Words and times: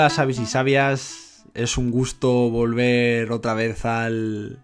Hola, 0.00 0.08
sabios 0.08 0.38
y 0.38 0.46
sabias. 0.46 1.44
Es 1.52 1.76
un 1.76 1.90
gusto 1.90 2.48
volver 2.48 3.30
otra 3.32 3.52
vez 3.52 3.84
al, 3.84 4.60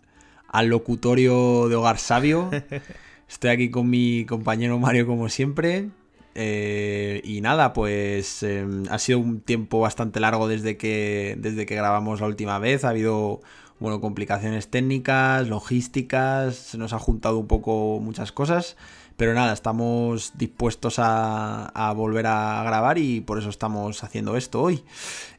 al 0.48 0.68
locutorio 0.68 1.68
de 1.68 1.74
Hogar 1.74 1.98
Sabio. 1.98 2.48
Estoy 3.28 3.50
aquí 3.50 3.68
con 3.70 3.90
mi 3.90 4.24
compañero 4.24 4.78
Mario 4.78 5.06
como 5.06 5.28
siempre. 5.28 5.90
Eh, 6.34 7.20
y 7.22 7.42
nada, 7.42 7.74
pues 7.74 8.42
em, 8.44 8.84
ha 8.88 8.98
sido 8.98 9.18
un 9.18 9.42
tiempo 9.42 9.78
bastante 9.78 10.20
largo 10.20 10.48
desde 10.48 10.78
que, 10.78 11.36
desde 11.38 11.66
que 11.66 11.74
grabamos 11.74 12.22
la 12.22 12.28
última 12.28 12.58
vez. 12.58 12.84
Ha 12.84 12.88
habido 12.88 13.42
bueno, 13.78 14.00
complicaciones 14.00 14.68
técnicas, 14.68 15.48
logísticas, 15.48 16.56
se 16.56 16.78
nos 16.78 16.94
ha 16.94 16.98
juntado 16.98 17.36
un 17.36 17.46
poco 17.46 18.00
muchas 18.00 18.32
cosas. 18.32 18.78
Pero 19.16 19.32
nada, 19.32 19.52
estamos 19.52 20.32
dispuestos 20.36 20.96
a, 20.98 21.92
volver 21.96 22.26
a 22.26 22.62
grabar 22.64 22.98
y 22.98 23.20
por 23.20 23.38
eso 23.38 23.48
estamos 23.48 24.04
haciendo 24.04 24.36
esto 24.36 24.62
hoy. 24.62 24.82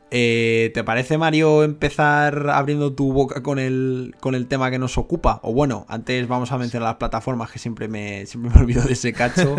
Eh, 0.09 0.71
¿Te 0.73 0.83
parece, 0.83 1.17
Mario, 1.17 1.63
empezar 1.63 2.49
abriendo 2.49 2.93
tu 2.93 3.11
boca 3.11 3.43
con 3.43 3.59
el, 3.59 4.15
con 4.19 4.35
el 4.35 4.47
tema 4.47 4.71
que 4.71 4.79
nos 4.79 4.97
ocupa? 4.97 5.39
O 5.43 5.53
bueno, 5.53 5.85
antes 5.89 6.27
vamos 6.27 6.51
a 6.51 6.57
mencionar 6.57 6.89
las 6.89 6.97
plataformas 6.97 7.51
que 7.51 7.59
siempre 7.59 7.87
me, 7.87 8.25
siempre 8.25 8.51
me 8.51 8.59
olvido 8.61 8.83
de 8.83 8.93
ese 8.93 9.13
cacho. 9.13 9.55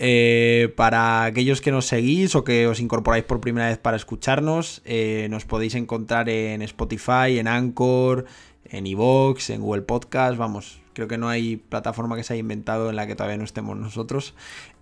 Eh, 0.00 0.72
para 0.76 1.24
aquellos 1.24 1.60
que 1.60 1.72
nos 1.72 1.86
seguís 1.86 2.36
o 2.36 2.44
que 2.44 2.68
os 2.68 2.78
incorporáis 2.78 3.24
por 3.24 3.40
primera 3.40 3.66
vez 3.66 3.78
para 3.78 3.96
escucharnos, 3.96 4.80
eh, 4.84 5.26
nos 5.28 5.44
podéis 5.44 5.74
encontrar 5.74 6.28
en 6.28 6.62
Spotify, 6.62 7.40
en 7.40 7.48
Anchor, 7.48 8.24
en 8.64 8.86
Evox, 8.86 9.50
en 9.50 9.60
Google 9.60 9.82
Podcast, 9.82 10.36
vamos, 10.36 10.80
creo 10.98 11.06
que 11.06 11.16
no 11.16 11.28
hay 11.28 11.58
plataforma 11.58 12.16
que 12.16 12.24
se 12.24 12.32
haya 12.32 12.40
inventado 12.40 12.90
en 12.90 12.96
la 12.96 13.06
que 13.06 13.14
todavía 13.14 13.36
no 13.36 13.44
estemos 13.44 13.76
nosotros. 13.76 14.34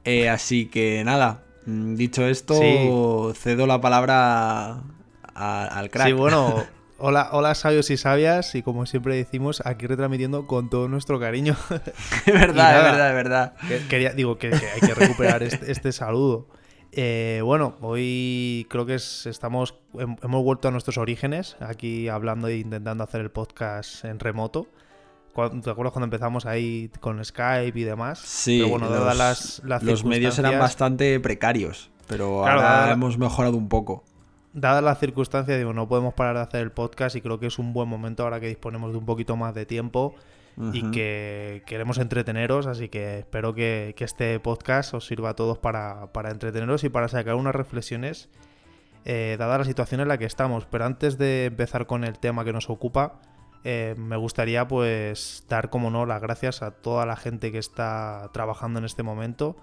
Eh, 0.04 0.30
así 0.30 0.64
que 0.64 1.04
nada, 1.04 1.42
mm, 1.66 1.94
dicho 1.94 2.26
esto, 2.26 2.54
cedo 3.34 3.66
la 3.66 3.82
palabra 3.82 4.82
al 5.34 5.90
crack. 5.90 6.06
Sí, 6.06 6.12
bueno, 6.14 6.64
Hola, 6.98 7.28
hola 7.32 7.54
sabios 7.54 7.90
y 7.90 7.98
sabias, 7.98 8.54
y 8.54 8.62
como 8.62 8.86
siempre 8.86 9.14
decimos, 9.14 9.60
aquí 9.66 9.86
retransmitiendo 9.86 10.46
con 10.46 10.70
todo 10.70 10.88
nuestro 10.88 11.20
cariño. 11.20 11.54
Es 12.24 12.32
verdad, 12.32 12.78
es 12.78 12.82
verdad, 12.82 13.08
es 13.10 13.14
verdad. 13.14 13.54
quería, 13.90 14.14
digo 14.14 14.38
que, 14.38 14.46
hay 14.54 14.80
que 14.80 14.94
recuperar 14.94 15.42
este, 15.42 15.70
este, 15.70 15.92
saludo. 15.92 16.48
Eh, 16.92 17.42
bueno, 17.44 17.76
hoy 17.82 18.66
creo 18.70 18.86
que 18.86 18.94
estamos, 18.94 19.74
hemos 19.92 20.42
vuelto 20.42 20.68
a 20.68 20.70
nuestros 20.70 20.96
orígenes, 20.96 21.58
aquí 21.60 22.08
hablando 22.08 22.48
e 22.48 22.56
intentando 22.56 23.04
hacer 23.04 23.20
el 23.20 23.30
podcast 23.30 24.06
en 24.06 24.18
remoto. 24.18 24.66
¿Te 25.62 25.70
acuerdas 25.70 25.92
cuando 25.92 26.04
empezamos 26.04 26.46
ahí 26.46 26.90
con 27.00 27.24
Skype 27.24 27.78
y 27.78 27.84
demás? 27.84 28.18
Sí, 28.20 28.58
pero 28.58 28.70
bueno, 28.70 28.88
los, 28.88 29.16
las, 29.16 29.62
las 29.64 29.82
los 29.82 30.04
medios 30.04 30.38
eran 30.38 30.58
bastante 30.58 31.18
precarios, 31.20 31.90
pero 32.06 32.46
ahora 32.46 32.90
hemos 32.92 33.18
mejorado 33.18 33.56
un 33.56 33.68
poco 33.68 34.04
dadas 34.56 34.82
las 34.82 34.98
circunstancias, 34.98 35.58
digo, 35.58 35.74
no 35.74 35.86
podemos 35.86 36.14
parar 36.14 36.36
de 36.36 36.42
hacer 36.42 36.62
el 36.62 36.72
podcast 36.72 37.14
y 37.14 37.20
creo 37.20 37.38
que 37.38 37.46
es 37.46 37.58
un 37.58 37.74
buen 37.74 37.88
momento 37.88 38.22
ahora 38.22 38.40
que 38.40 38.48
disponemos 38.48 38.90
de 38.92 38.98
un 38.98 39.04
poquito 39.04 39.36
más 39.36 39.54
de 39.54 39.66
tiempo 39.66 40.14
y 40.72 40.90
que 40.90 41.62
queremos 41.66 41.98
entreteneros, 41.98 42.66
así 42.66 42.88
que 42.88 43.18
espero 43.18 43.54
que, 43.54 43.94
este 43.98 44.40
podcast 44.40 44.94
os 44.94 45.06
sirva 45.06 45.30
a 45.30 45.34
todos 45.34 45.58
para, 45.58 46.08
entreteneros 46.30 46.82
y 46.84 46.88
para 46.88 47.08
sacar 47.08 47.34
unas 47.34 47.54
reflexiones 47.54 48.30
eh, 49.04 49.36
dada 49.38 49.58
la 49.58 49.64
situación 49.64 50.00
en 50.00 50.08
la 50.08 50.16
que 50.16 50.24
estamos. 50.24 50.64
Pero 50.64 50.86
antes 50.86 51.18
de 51.18 51.44
empezar 51.44 51.86
con 51.86 52.04
el 52.04 52.18
tema 52.18 52.42
que 52.42 52.54
nos 52.54 52.70
ocupa, 52.70 53.20
eh, 53.68 53.96
me 53.98 54.16
gustaría 54.16 54.68
pues 54.68 55.44
dar, 55.48 55.70
como 55.70 55.90
no, 55.90 56.06
las 56.06 56.22
gracias 56.22 56.62
a 56.62 56.70
toda 56.70 57.04
la 57.04 57.16
gente 57.16 57.50
que 57.50 57.58
está 57.58 58.30
trabajando 58.32 58.78
en 58.78 58.84
este 58.84 59.02
momento, 59.02 59.56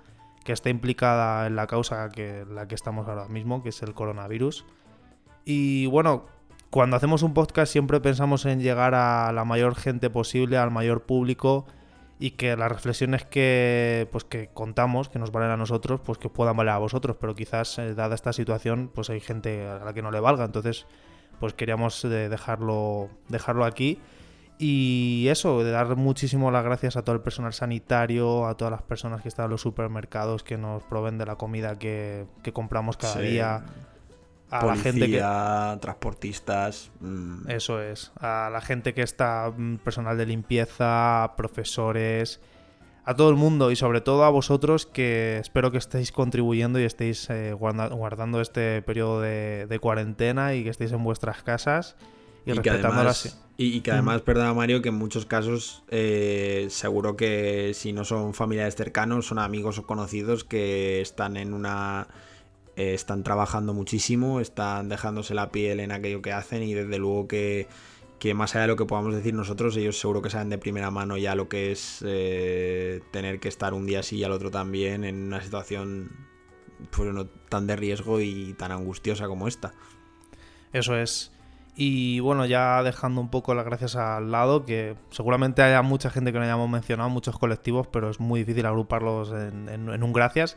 que 0.44 0.52
está 0.52 0.70
implicada 0.70 1.48
en 1.48 1.56
la 1.56 1.68
causa 1.68 2.10
que 2.10 2.44
la 2.52 2.68
que 2.68 2.76
estamos 2.76 3.08
ahora 3.08 3.30
mismo, 3.30 3.64
que 3.64 3.70
es 3.70 3.82
el 3.82 3.94
coronavirus. 3.94 4.66
Y 5.46 5.86
bueno, 5.86 6.26
cuando 6.70 6.98
hacemos 6.98 7.24
un 7.24 7.34
podcast 7.34 7.72
siempre 7.72 8.02
pensamos 8.02 8.46
en 8.46 8.60
llegar 8.60 8.94
a 8.94 9.32
la 9.32 9.46
mayor 9.46 9.76
gente 9.76 10.10
posible, 10.10 10.58
al 10.58 10.70
mayor 10.70 11.04
público 11.04 11.66
y 12.20 12.32
que 12.32 12.58
las 12.58 12.70
reflexiones 12.70 13.24
que 13.24 14.10
pues 14.12 14.26
que 14.26 14.50
contamos, 14.54 15.08
que 15.08 15.18
nos 15.18 15.32
valen 15.32 15.52
a 15.52 15.56
nosotros, 15.56 16.02
pues 16.04 16.18
que 16.18 16.28
puedan 16.28 16.58
valer 16.58 16.74
a 16.74 16.78
vosotros, 16.78 17.16
pero 17.22 17.36
quizás 17.36 17.80
eh, 17.80 17.96
dada 17.96 18.16
esta 18.16 18.34
situación, 18.34 18.92
pues 18.94 19.10
hay 19.10 19.22
gente 19.22 19.66
a 19.66 19.86
la 19.86 19.94
que 19.94 20.02
no 20.02 20.12
le 20.12 20.20
valga, 20.20 20.44
entonces 20.44 20.88
pues 21.44 21.54
queríamos 21.56 22.06
eh, 22.06 22.30
dejarlo 22.30 23.10
dejarlo 23.28 23.66
aquí. 23.66 24.00
Y 24.58 25.28
eso, 25.28 25.62
de 25.62 25.72
dar 25.72 25.98
muchísimo 25.98 26.52
las 26.52 26.64
gracias 26.64 26.96
a 26.96 27.02
todo 27.02 27.18
el 27.18 27.22
personal 27.22 27.52
sanitario, 27.52 28.48
a 28.48 28.56
todas 28.56 28.72
las 28.72 28.82
personas 28.82 29.22
que 29.22 29.28
están 29.28 29.48
en 29.48 29.52
los 29.52 29.60
supermercados 29.60 30.42
que 30.42 30.58
nos 30.58 30.84
proveen 30.84 31.18
de 31.18 31.26
la 31.26 31.36
comida 31.36 31.78
que, 31.78 32.28
compramos 32.54 32.96
cada 32.96 33.20
día. 33.20 33.66
A 34.52 34.66
la 34.66 34.78
gente 34.78 35.12
que 35.12 35.20
transportistas 35.82 36.92
mm. 37.02 37.50
eso 37.50 37.82
es. 37.82 38.14
A 38.22 38.50
la 38.50 38.62
gente 38.62 38.94
que 38.94 39.02
está 39.02 39.52
mm, 39.54 39.80
personal 39.80 40.18
de 40.18 40.26
limpieza 40.26 41.34
profesores 41.36 42.40
a 43.06 43.16
todo 43.16 43.30
el 43.30 43.36
mundo 43.36 43.72
y 43.72 43.76
sobre 43.76 44.02
todo 44.02 44.24
a 44.24 44.30
vosotros 44.30 44.86
que 44.86 45.38
espero 45.40 45.72
que 45.72 45.78
estéis 45.78 46.12
contribuyendo 46.12 46.80
y 46.80 46.84
estéis 46.84 47.30
eh, 47.30 47.54
guardando 47.54 48.40
este 48.40 48.82
periodo 48.82 49.22
de, 49.22 49.80
cuarentena 49.82 50.56
y 50.56 50.64
que 50.64 50.70
estéis 50.70 50.92
en 50.94 51.04
vuestras 51.04 51.44
casas 51.44 51.96
y, 52.46 52.54
respetando 52.54 53.04
las... 53.04 53.38
y, 53.58 53.82
que 53.82 53.92
además, 53.92 54.22
perdona 54.22 54.54
Mario, 54.54 54.82
que 54.82 54.90
en 54.90 54.96
muchos 54.96 55.26
casos 55.26 55.84
eh, 55.90 56.68
seguro 56.70 57.18
que 57.18 57.72
si 57.74 57.92
no 57.92 58.06
son 58.06 58.34
familiares 58.34 58.76
cercanos, 58.76 59.28
son 59.28 59.40
amigos 59.40 59.78
o 59.80 59.86
conocidos 59.86 60.44
que 60.44 61.02
están 61.02 61.36
en 61.36 61.54
una 61.54 62.08
eh, 62.76 62.94
están 62.94 63.24
trabajando 63.24 63.74
muchísimo, 63.74 64.40
están 64.40 64.90
dejándose 64.90 65.34
la 65.34 65.52
piel 65.52 65.80
en 65.80 65.92
aquello 65.92 66.22
que 66.22 66.32
hacen 66.32 66.64
y 66.64 66.74
desde 66.74 66.98
luego 66.98 67.28
que, 67.28 67.68
más 68.34 68.56
allá 68.56 68.64
de 68.64 68.68
lo 68.70 68.76
que 68.76 68.86
podamos 68.86 69.14
decir 69.14 69.34
nosotros, 69.34 69.76
ellos 69.76 70.00
seguro 70.00 70.22
que 70.22 70.30
saben 70.30 70.50
de 70.50 70.58
primera 70.58 70.92
mano 70.92 71.18
ya 71.18 71.36
lo 71.36 71.50
que 71.50 71.72
es 71.72 72.04
eh, 72.06 73.02
tener 73.12 73.40
que 73.40 73.50
estar 73.50 73.74
un 73.74 73.86
día 73.86 74.00
así 74.00 74.18
y 74.18 74.24
al 74.24 74.32
otro 74.32 74.52
también 74.52 75.04
en 75.04 75.28
una 75.28 75.42
situación 75.42 76.12
pues, 76.92 77.14
no 77.14 77.26
tan 77.26 77.68
de 77.68 77.76
riesgo 77.76 78.22
y 78.22 78.54
tan 78.54 78.72
angustiosa 78.72 79.28
como 79.28 79.48
esta. 79.48 79.74
Eso 80.72 80.96
es. 80.96 81.32
Y 81.76 82.20
bueno, 82.20 82.46
ya 82.46 82.84
dejando 82.84 83.20
un 83.20 83.30
poco 83.30 83.56
las 83.56 83.66
gracias 83.66 83.96
al 83.96 84.32
lado, 84.32 84.64
que 84.64 84.96
seguramente 85.10 85.64
haya 85.64 85.82
mucha 85.82 86.10
gente 86.10 86.32
que 86.32 86.38
no 86.38 86.46
hayamos 86.46 86.70
mencionado, 86.70 87.10
muchos 87.10 87.38
colectivos, 87.38 87.88
pero 87.88 88.10
es 88.10 88.20
muy 88.20 88.42
difícil 88.42 88.66
agruparlos 88.66 89.32
en 89.32 90.04
un 90.04 90.14
gracias. 90.14 90.56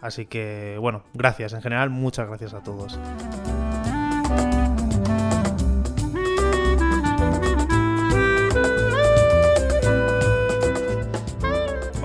Así 0.00 0.26
que, 0.26 0.76
bueno, 0.80 1.02
gracias 1.14 1.52
en 1.54 1.62
general, 1.62 1.90
muchas 1.90 2.28
gracias 2.28 2.54
a 2.54 2.62
todos. 2.62 2.98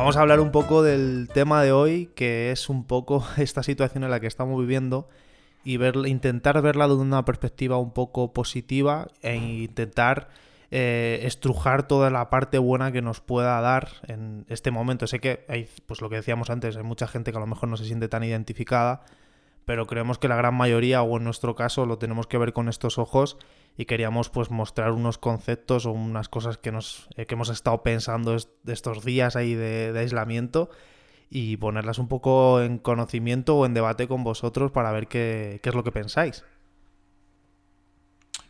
Vamos 0.03 0.17
a 0.17 0.21
hablar 0.21 0.41
un 0.41 0.51
poco 0.51 0.83
del 0.83 1.29
tema 1.33 1.63
de 1.63 1.71
hoy, 1.71 2.11
que 2.13 2.51
es 2.51 2.67
un 2.67 2.83
poco 2.83 3.25
esta 3.37 3.63
situación 3.63 4.03
en 4.03 4.09
la 4.09 4.19
que 4.19 4.27
estamos 4.27 4.59
viviendo 4.59 5.07
y 5.63 5.81
intentar 5.81 6.61
verla 6.61 6.89
de 6.89 6.95
una 6.95 7.23
perspectiva 7.23 7.77
un 7.77 7.93
poco 7.93 8.33
positiva 8.33 9.07
e 9.21 9.37
intentar 9.37 10.27
eh, 10.71 11.21
estrujar 11.23 11.87
toda 11.87 12.09
la 12.09 12.29
parte 12.29 12.57
buena 12.57 12.91
que 12.91 13.01
nos 13.01 13.21
pueda 13.21 13.61
dar 13.61 13.91
en 14.09 14.45
este 14.49 14.71
momento. 14.71 15.07
Sé 15.07 15.19
que 15.19 15.45
hay, 15.47 15.69
pues 15.85 16.01
lo 16.01 16.09
que 16.09 16.17
decíamos 16.17 16.49
antes, 16.49 16.75
hay 16.75 16.83
mucha 16.83 17.07
gente 17.07 17.31
que 17.31 17.37
a 17.37 17.39
lo 17.39 17.47
mejor 17.47 17.69
no 17.69 17.77
se 17.77 17.85
siente 17.85 18.09
tan 18.09 18.25
identificada, 18.25 19.05
pero 19.63 19.87
creemos 19.87 20.17
que 20.17 20.27
la 20.27 20.35
gran 20.35 20.53
mayoría, 20.53 21.01
o 21.01 21.15
en 21.15 21.23
nuestro 21.23 21.55
caso, 21.55 21.85
lo 21.85 21.97
tenemos 21.97 22.27
que 22.27 22.37
ver 22.37 22.51
con 22.51 22.67
estos 22.67 22.97
ojos 22.97 23.37
y 23.77 23.85
queríamos 23.85 24.29
pues 24.29 24.51
mostrar 24.51 24.91
unos 24.91 25.17
conceptos 25.17 25.85
o 25.85 25.91
unas 25.91 26.29
cosas 26.29 26.57
que, 26.57 26.71
nos, 26.71 27.07
eh, 27.15 27.25
que 27.25 27.35
hemos 27.35 27.49
estado 27.49 27.81
pensando 27.83 28.35
de 28.35 28.73
estos 28.73 29.03
días 29.03 29.35
ahí 29.35 29.55
de, 29.55 29.97
aislamiento 29.97 30.69
y 31.29 31.57
ponerlas 31.57 31.97
un 31.97 32.07
poco 32.07 32.61
en 32.61 32.77
conocimiento 32.77 33.57
o 33.57 33.65
en 33.65 33.73
debate 33.73 34.07
con 34.07 34.23
vosotros 34.23 34.71
para 34.71 34.91
ver 34.91 35.07
qué, 35.07 35.59
qué 35.63 35.69
es 35.69 35.75
lo 35.75 35.83
que 35.83 35.91
pensáis. 35.91 36.43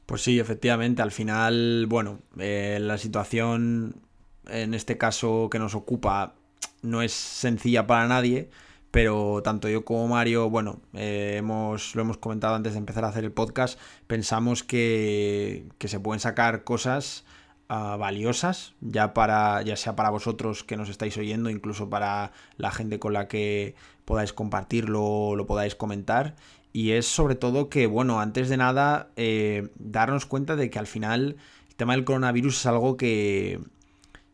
Pues 0.05 0.21
sí, 0.21 0.39
efectivamente, 0.39 1.01
al 1.01 1.11
final, 1.11 1.85
bueno, 1.87 2.19
eh, 2.37 2.77
la 2.81 2.97
situación 2.97 4.01
en 4.47 4.73
este 4.73 4.97
caso 4.97 5.47
que 5.49 5.59
nos 5.59 5.75
ocupa 5.75 6.35
no 6.81 7.01
es 7.01 7.13
sencilla 7.13 7.87
para 7.87 8.07
nadie, 8.07 8.49
pero 8.93 9.41
tanto 9.43 9.67
yo 9.69 9.83
como 9.83 10.07
Mario, 10.07 10.51
bueno, 10.51 10.79
eh, 10.93 11.37
hemos, 11.39 11.95
lo 11.95 12.03
hemos 12.03 12.17
comentado 12.17 12.53
antes 12.53 12.73
de 12.73 12.77
empezar 12.77 13.03
a 13.03 13.07
hacer 13.07 13.23
el 13.23 13.31
podcast, 13.31 13.79
pensamos 14.05 14.61
que, 14.61 15.65
que 15.79 15.87
se 15.87 15.99
pueden 15.99 16.19
sacar 16.19 16.63
cosas 16.63 17.25
ah, 17.69 17.97
valiosas, 17.99 18.75
ya, 18.81 19.15
para, 19.15 19.63
ya 19.63 19.77
sea 19.77 19.95
para 19.95 20.11
vosotros 20.11 20.63
que 20.63 20.77
nos 20.77 20.89
estáis 20.89 21.17
oyendo, 21.17 21.49
incluso 21.49 21.89
para 21.89 22.33
la 22.57 22.69
gente 22.69 22.99
con 22.99 23.13
la 23.13 23.27
que 23.27 23.73
podáis 24.05 24.31
compartirlo, 24.31 25.35
lo 25.35 25.47
podáis 25.47 25.73
comentar, 25.73 26.35
y 26.71 26.91
es 26.91 27.07
sobre 27.07 27.33
todo 27.33 27.69
que, 27.69 27.87
bueno, 27.87 28.19
antes 28.19 28.47
de 28.47 28.57
nada, 28.57 29.09
eh, 29.15 29.69
darnos 29.79 30.27
cuenta 30.27 30.55
de 30.55 30.69
que 30.69 30.77
al 30.77 30.85
final 30.85 31.37
el 31.67 31.75
tema 31.77 31.93
del 31.93 32.05
coronavirus 32.05 32.59
es 32.59 32.65
algo 32.67 32.95
que, 32.95 33.59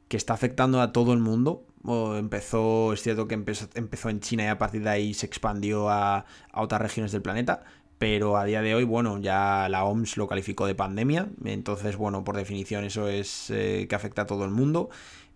que 0.10 0.18
está 0.18 0.34
afectando 0.34 0.82
a 0.82 0.92
todo 0.92 1.14
el 1.14 1.20
mundo. 1.20 1.64
Empezó, 1.86 2.94
es 2.94 3.02
cierto 3.02 3.28
que 3.28 3.36
empezó, 3.36 3.68
empezó, 3.76 4.10
en 4.10 4.20
China 4.20 4.44
y 4.44 4.48
a 4.48 4.58
partir 4.58 4.84
de 4.84 4.90
ahí 4.90 5.14
se 5.14 5.26
expandió 5.26 5.90
a, 5.90 6.26
a 6.52 6.62
otras 6.62 6.82
regiones 6.82 7.12
del 7.12 7.22
planeta. 7.22 7.64
pero 7.98 8.38
a 8.38 8.46
día 8.46 8.62
de 8.62 8.76
hoy, 8.76 8.86
bueno, 8.86 9.20
ya 9.20 9.68
la 9.70 9.84
OMS 9.84 10.18
lo 10.18 10.28
calificó 10.28 10.66
de 10.68 10.76
pandemia, 10.76 11.28
entonces, 11.46 11.98
bueno, 11.98 12.24
por 12.24 12.38
definición 12.38 12.86
eso 12.86 13.10
es 13.10 13.50
eh, 13.50 13.88
que 13.90 13.96
afecta 13.96 14.24
a 14.24 14.26
todo 14.26 14.46
el 14.46 14.52
mundo 14.52 14.90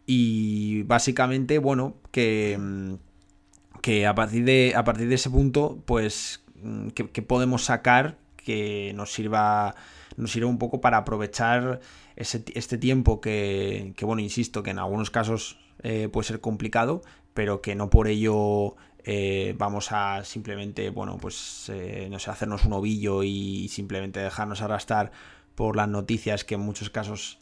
y 0.06 0.84
básicamente, 0.84 1.60
bueno, 1.60 1.96
que, 2.12 2.58
mm, 2.60 2.94
que 3.82 4.08
a, 4.08 4.16
partir 4.16 4.46
de, 4.46 4.74
a 4.76 4.84
partir 4.84 5.08
de 5.08 5.16
ese 5.16 5.30
punto, 5.30 5.82
pues, 5.86 6.44
mm, 6.62 6.90
que, 6.90 7.22
podemos 7.22 7.64
sacar 7.64 8.18
que 8.38 8.94
nos 8.96 9.12
sirva, 9.14 9.76
nos 10.18 10.32
sirva 10.32 10.50
un 10.50 10.58
poco 10.58 10.82
para 10.82 10.98
aprovechar 10.98 11.80
este 12.16 12.78
tiempo 12.78 13.22
que, 13.22 13.94
que, 13.98 14.06
bueno, 14.06 14.22
insisto, 14.22 14.64
que 14.64 14.72
en 14.72 14.80
algunos 14.80 15.10
casos 15.10 15.58
eh, 15.84 16.10
puede 16.10 16.28
ser 16.28 16.40
complicado, 16.42 17.02
pero 17.34 17.62
que 17.62 17.76
no 17.76 17.90
por 17.90 18.08
ello 18.08 18.76
eh, 19.04 19.54
vamos 19.58 19.92
a 19.92 20.24
simplemente, 20.24 20.90
bueno, 20.90 21.18
pues, 21.18 21.70
eh, 21.70 22.08
no 22.10 22.20
sé, 22.20 22.32
hacernos 22.32 22.66
un 22.66 22.74
ovillo 22.74 23.24
y 23.24 23.68
simplemente 23.70 24.20
dejarnos 24.20 24.62
arrastrar 24.62 25.12
por 25.56 25.76
las 25.76 25.88
noticias 25.88 26.44
que 26.44 26.56
en 26.56 26.62
muchos 26.62 26.90
casos 26.90 27.40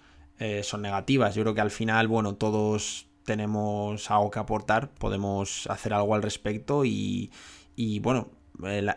son 0.63 0.81
negativas. 0.81 1.35
Yo 1.35 1.43
creo 1.43 1.53
que 1.53 1.61
al 1.61 1.69
final, 1.69 2.07
bueno, 2.07 2.33
todos 2.33 3.05
tenemos 3.25 4.09
algo 4.09 4.31
que 4.31 4.39
aportar, 4.39 4.89
podemos 4.89 5.67
hacer 5.67 5.93
algo 5.93 6.15
al 6.15 6.23
respecto 6.23 6.83
y, 6.83 7.29
y 7.75 7.99
bueno, 7.99 8.31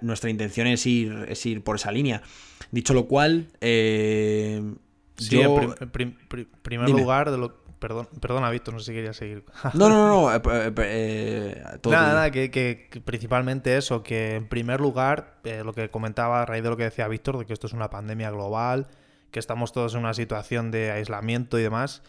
nuestra 0.01 0.31
intención 0.31 0.67
es 0.69 0.87
ir, 0.87 1.27
es 1.29 1.45
ir 1.45 1.63
por 1.63 1.77
esa 1.77 1.93
línea. 1.93 2.23
Dicho 2.71 2.95
lo 2.95 3.07
cual, 3.07 3.49
Sí, 5.17 5.41
en 5.41 5.75
primer 6.63 6.91
lugar, 6.91 7.31
de 7.31 7.39
lo, 7.39 7.64
perdón, 7.85 8.09
perdona, 8.19 8.49
Víctor, 8.49 8.73
no 8.73 8.81
sé 8.81 8.87
si 8.87 8.93
quería 8.95 9.13
seguir. 9.13 9.45
no, 9.75 9.91
no, 9.91 10.09
no, 10.09 10.35
eh, 10.35 10.41
eh, 10.43 10.73
eh, 10.79 11.63
nada, 11.85 12.15
nada, 12.15 12.31
que, 12.31 12.89
principalmente 13.05 13.77
eso, 13.77 14.03
que 14.03 14.37
en 14.37 14.49
primer 14.49 14.81
lugar, 14.81 15.39
lo 15.63 15.75
que 15.75 15.91
comentaba 15.91 16.41
a 16.41 16.47
raíz 16.47 16.63
de 16.63 16.71
lo 16.71 16.79
que 16.79 16.85
decía 16.85 17.07
Víctor, 17.09 17.37
de 17.37 17.45
que 17.45 17.53
esto 17.53 17.67
es 17.67 17.75
una 17.75 17.91
pandemia 17.91 18.31
global, 18.31 18.87
que 19.31 19.39
estamos 19.39 19.73
todos 19.73 19.93
en 19.93 20.01
una 20.01 20.15
situación 20.15 20.71
de 20.71 20.93
aislamiento 20.93 21.59
y 21.59 21.63
demás, 21.63 22.03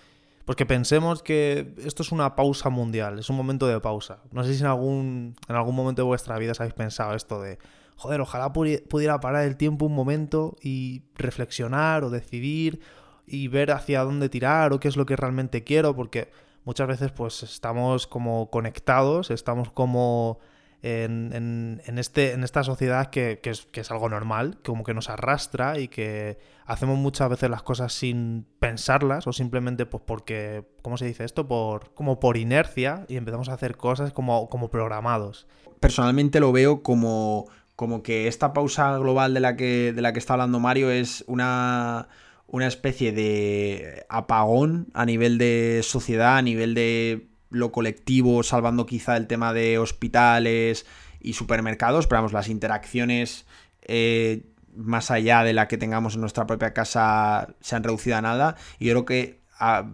pues 0.45 0.55
que 0.55 0.65
pensemos 0.65 1.21
que 1.21 1.75
esto 1.83 2.03
es 2.03 2.13
una 2.13 2.37
pausa 2.37 2.69
mundial, 2.69 3.19
es 3.19 3.29
un 3.29 3.35
momento 3.35 3.67
de 3.67 3.77
pausa. 3.81 4.19
No 4.31 4.45
sé 4.45 4.53
si 4.53 4.61
en 4.61 4.67
algún, 4.67 5.35
en 5.49 5.55
algún 5.57 5.75
momento 5.75 6.03
de 6.03 6.05
vuestra 6.05 6.37
vida 6.37 6.53
os 6.53 6.61
habéis 6.61 6.75
pensado 6.75 7.15
esto 7.15 7.41
de 7.41 7.59
joder, 7.97 8.21
ojalá 8.21 8.53
pudiera 8.53 9.19
parar 9.19 9.43
el 9.43 9.57
tiempo 9.57 9.87
un 9.87 9.95
momento 9.95 10.55
y 10.61 11.01
reflexionar 11.15 12.05
o 12.05 12.09
decidir 12.09 12.79
y 13.27 13.47
ver 13.47 13.71
hacia 13.71 14.03
dónde 14.03 14.29
tirar 14.29 14.73
o 14.73 14.79
qué 14.79 14.87
es 14.87 14.97
lo 14.97 15.05
que 15.05 15.15
realmente 15.15 15.63
quiero, 15.63 15.95
porque 15.95 16.31
muchas 16.63 16.87
veces 16.87 17.11
pues 17.11 17.43
estamos 17.43 18.07
como 18.07 18.49
conectados, 18.49 19.31
estamos 19.31 19.71
como 19.71 20.39
en, 20.81 21.81
este, 21.97 22.33
en 22.33 22.43
esta 22.43 22.63
sociedad 22.63 23.09
que, 23.09 23.39
es, 23.43 23.65
que, 23.65 23.81
es, 23.81 23.91
algo 23.91 24.07
normal, 24.07 24.59
como 24.63 24.83
que 24.83 24.93
nos 24.93 25.09
arrastra 25.09 25.79
y 25.79 25.87
que 25.87 26.37
hacemos 26.65 26.97
muchas 26.97 27.29
veces 27.29 27.49
las 27.49 27.63
cosas 27.63 27.91
sin 27.93 28.45
pensarlas 28.59 29.25
o 29.25 29.33
simplemente 29.33 29.87
pues 29.87 30.03
porque, 30.05 30.63
¿cómo 30.83 30.97
se 30.97 31.05
dice 31.05 31.23
esto? 31.23 31.47
Por, 31.47 31.93
como 31.95 32.19
por 32.19 32.37
inercia 32.37 33.05
y 33.07 33.17
empezamos 33.17 33.49
a 33.49 33.53
hacer 33.53 33.77
cosas 33.77 34.13
como, 34.13 34.47
como 34.49 34.69
programados. 34.69 35.47
Personalmente 35.79 36.39
lo 36.39 36.51
veo 36.51 36.83
como 36.83 37.47
como 37.75 38.03
que 38.03 38.29
esta 38.29 38.53
pausa 38.53 38.97
global 38.97 39.33
de 39.33 39.41
la 39.41 39.57
que, 39.57 39.91
de 39.93 40.01
la 40.01 40.13
que 40.13 40.19
está 40.19 40.33
hablando 40.33 40.61
Mario 40.61 40.89
es 40.91 41.25
una, 41.27 42.07
una 42.47 42.67
especie 42.67 43.11
de 43.11 44.05
apagón 44.09 44.87
a 44.93 45.05
nivel 45.05 45.37
de 45.37 45.81
sociedad, 45.83 46.37
a 46.37 46.41
nivel 46.41 46.73
de 46.73 47.27
lo 47.49 47.71
colectivo, 47.71 48.43
salvando 48.43 48.85
quizá 48.85 49.17
el 49.17 49.27
tema 49.27 49.53
de 49.53 49.77
hospitales 49.77 50.85
y 51.19 51.33
supermercados, 51.33 52.07
pero 52.07 52.19
vamos, 52.19 52.33
las 52.33 52.49
interacciones 52.49 53.45
eh, 53.81 54.43
más 54.75 55.11
allá 55.11 55.43
de 55.43 55.53
la 55.53 55.67
que 55.67 55.77
tengamos 55.77 56.15
en 56.15 56.21
nuestra 56.21 56.45
propia 56.45 56.73
casa 56.73 57.55
se 57.61 57.75
han 57.75 57.83
reducido 57.83 58.17
a 58.17 58.21
nada. 58.21 58.55
Y 58.79 58.85
yo 58.85 58.93
creo 58.93 59.05
que 59.05 59.41
ah, 59.59 59.89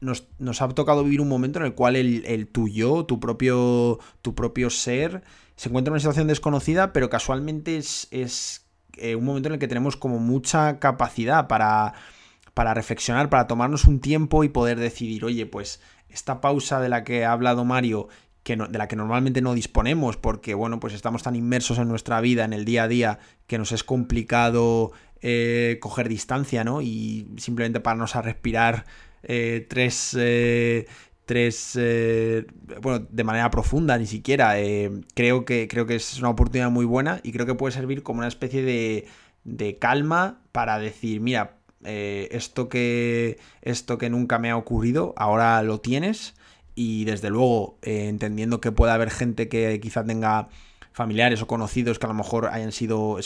nos, 0.00 0.62
ha 0.62 0.68
tocado 0.68 1.04
vivir 1.04 1.20
un 1.20 1.28
momento 1.28 1.58
en 1.58 1.66
el 1.66 1.74
cual 1.74 1.96
el, 1.96 2.24
el 2.26 2.46
tuyo, 2.46 3.04
tu 3.04 3.20
propio, 3.20 3.98
tu 4.22 4.34
propio 4.34 4.70
ser, 4.70 5.22
se 5.56 5.68
encuentra 5.68 5.90
en 5.90 5.94
una 5.94 6.00
situación 6.00 6.28
desconocida, 6.28 6.92
pero 6.92 7.10
casualmente 7.10 7.76
es, 7.76 8.67
eh, 9.00 9.16
un 9.16 9.24
momento 9.24 9.48
en 9.48 9.54
el 9.54 9.58
que 9.58 9.68
tenemos 9.68 9.96
como 9.96 10.18
mucha 10.18 10.78
capacidad 10.78 11.48
para, 11.48 11.94
para 12.54 12.74
reflexionar, 12.74 13.30
para 13.30 13.46
tomarnos 13.46 13.84
un 13.84 14.00
tiempo 14.00 14.44
y 14.44 14.48
poder 14.48 14.78
decidir, 14.78 15.24
oye, 15.24 15.46
pues 15.46 15.80
esta 16.08 16.40
pausa 16.40 16.80
de 16.80 16.88
la 16.88 17.04
que 17.04 17.24
ha 17.24 17.32
hablado 17.32 17.64
Mario, 17.64 18.08
que 18.42 18.56
de 18.56 18.78
la 18.78 18.88
que 18.88 18.96
normalmente 18.96 19.42
no 19.42 19.54
disponemos, 19.54 20.16
porque 20.16 20.54
bueno, 20.54 20.80
pues 20.80 20.94
estamos 20.94 21.22
tan 21.22 21.36
inmersos 21.36 21.78
en 21.78 21.88
nuestra 21.88 22.20
vida, 22.20 22.44
en 22.44 22.52
el 22.52 22.64
día 22.64 22.84
a 22.84 22.88
día, 22.88 23.18
que 23.46 23.58
nos 23.58 23.72
es 23.72 23.84
complicado 23.84 24.92
eh, 25.20 25.78
coger 25.80 26.08
distancia, 26.08 26.64
¿no? 26.64 26.80
Y 26.80 27.28
simplemente 27.36 27.80
pararnos 27.80 28.16
a 28.16 28.22
respirar 28.22 28.86
eh, 29.22 29.66
tres, 29.68 30.16
tres, 31.28 31.76
eh, 31.78 32.46
bueno, 32.80 33.06
de 33.10 33.22
manera 33.22 33.50
profunda 33.50 33.98
ni 33.98 34.06
siquiera. 34.06 34.58
Eh, 34.58 34.90
creo, 35.14 35.44
que, 35.44 35.68
creo 35.68 35.84
que 35.84 35.94
es 35.94 36.18
una 36.18 36.30
oportunidad 36.30 36.70
muy 36.70 36.86
buena 36.86 37.20
y 37.22 37.32
creo 37.32 37.44
que 37.44 37.54
puede 37.54 37.74
servir 37.74 38.02
como 38.02 38.20
una 38.20 38.28
especie 38.28 38.62
de, 38.62 39.06
de 39.44 39.78
calma 39.78 40.40
para 40.52 40.78
decir, 40.78 41.20
mira, 41.20 41.58
eh, 41.84 42.28
esto, 42.32 42.70
que, 42.70 43.38
esto 43.60 43.98
que 43.98 44.08
nunca 44.08 44.38
me 44.38 44.50
ha 44.50 44.56
ocurrido, 44.56 45.12
ahora 45.18 45.62
lo 45.62 45.80
tienes 45.80 46.34
y 46.74 47.04
desde 47.04 47.28
luego 47.28 47.78
entendiendo 47.82 48.62
que 48.62 48.72
puede 48.72 48.92
haber 48.92 49.10
gente 49.10 49.50
que 49.50 49.78
quizá 49.80 50.04
tenga 50.04 50.48
familiares 50.92 51.42
o 51.42 51.46
conocidos 51.46 51.98
que 51.98 52.06
a 52.06 52.08
lo 52.08 52.14
mejor 52.14 52.46
hayan 52.46 52.72
sido 52.72 53.18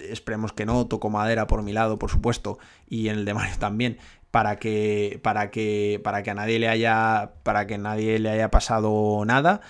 esperemos 0.00 0.52
que 0.52 0.66
no, 0.66 0.86
toco 0.88 1.08
madera 1.08 1.46
por 1.46 1.62
mi 1.62 1.72
lado, 1.72 2.00
por 2.00 2.10
supuesto, 2.10 2.58
y 2.88 3.08
en 3.08 3.18
el 3.18 3.24
de 3.24 3.34
Mario 3.34 3.54
también, 3.60 3.98
para 4.34 4.56
que, 4.56 5.20
para 5.22 5.52
que, 5.52 6.00
para 6.02 6.24
que 6.24 6.32
a 6.32 6.34
nadie 6.34 6.58
le 6.58 6.66
haya, 6.66 7.34
para 7.44 7.68
que 7.68 7.78
nadie 7.78 8.18
le 8.18 8.30
haya 8.30 8.50
pasado 8.50 9.22
nada. 9.24 9.60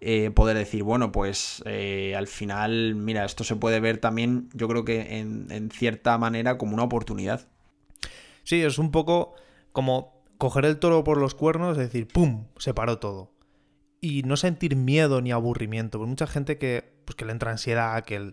Eh, 0.00 0.30
poder 0.30 0.56
decir, 0.56 0.82
bueno, 0.82 1.12
pues 1.12 1.62
eh, 1.66 2.14
al 2.16 2.26
final, 2.26 2.94
mira, 2.94 3.26
esto 3.26 3.44
se 3.44 3.54
puede 3.54 3.80
ver 3.80 3.98
también, 3.98 4.48
yo 4.54 4.66
creo 4.66 4.82
que 4.82 5.18
en, 5.18 5.70
cierta 5.70 6.16
manera 6.16 6.56
como 6.56 6.72
una 6.72 6.84
oportunidad. 6.84 7.48
Sí, 8.44 8.62
es 8.62 8.78
un 8.78 8.92
poco 8.92 9.34
como 9.72 10.22
coger 10.38 10.64
el 10.64 10.78
toro 10.78 11.04
por 11.04 11.18
los 11.18 11.34
cuernos, 11.34 11.76
es 11.76 11.92
decir, 11.92 12.08
¡pum! 12.08 12.46
Se 12.56 12.72
paró 12.72 12.98
todo. 12.98 13.34
Y 14.00 14.22
no 14.22 14.38
sentir 14.38 14.74
miedo 14.74 15.20
ni 15.20 15.32
aburrimiento. 15.32 15.98
Porque 15.98 16.08
mucha 16.08 16.26
gente 16.26 16.56
que, 16.56 16.94
pues, 17.04 17.14
que 17.14 17.26
le 17.26 17.32
entra 17.32 17.50
ansiedad, 17.50 18.02
que 18.06 18.16
el, 18.16 18.32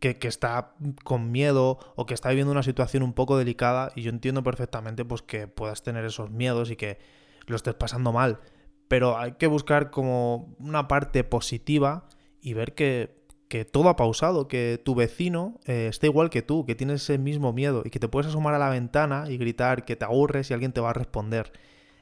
que, 0.00 0.16
está 0.22 0.72
con 1.04 1.30
miedo 1.30 1.78
o 1.94 2.06
que 2.06 2.14
está 2.14 2.30
viviendo 2.30 2.50
una 2.50 2.62
situación 2.62 3.02
un 3.02 3.12
poco 3.12 3.36
delicada 3.36 3.92
y 3.94 4.02
yo 4.02 4.10
entiendo 4.10 4.42
perfectamente 4.42 5.04
pues 5.04 5.22
que 5.22 5.46
puedas 5.46 5.82
tener 5.82 6.04
esos 6.06 6.30
miedos 6.30 6.70
y 6.70 6.76
que 6.76 6.98
lo 7.46 7.56
estés 7.56 7.74
pasando 7.74 8.12
mal, 8.12 8.40
pero 8.88 9.18
hay 9.18 9.32
que 9.32 9.46
buscar 9.46 9.90
como 9.90 10.56
una 10.58 10.88
parte 10.88 11.22
positiva 11.22 12.08
y 12.40 12.54
ver 12.54 12.74
que, 12.74 13.20
todo 13.72 13.88
ha 13.88 13.96
pausado, 13.96 14.48
que 14.48 14.80
tu 14.82 14.94
vecino 14.94 15.58
eh, 15.66 15.88
está 15.90 16.06
igual 16.06 16.30
que 16.30 16.40
tú, 16.40 16.64
que 16.64 16.76
tienes 16.76 17.02
ese 17.02 17.18
mismo 17.18 17.52
miedo 17.52 17.82
y 17.84 17.90
que 17.90 17.98
te 17.98 18.08
puedes 18.08 18.28
asomar 18.28 18.54
a 18.54 18.58
la 18.58 18.70
ventana 18.70 19.24
y 19.28 19.36
gritar 19.36 19.84
que 19.84 19.96
te 19.96 20.04
aburres 20.04 20.50
y 20.50 20.54
alguien 20.54 20.72
te 20.72 20.80
va 20.80 20.90
a 20.90 20.94
responder. 20.94 21.52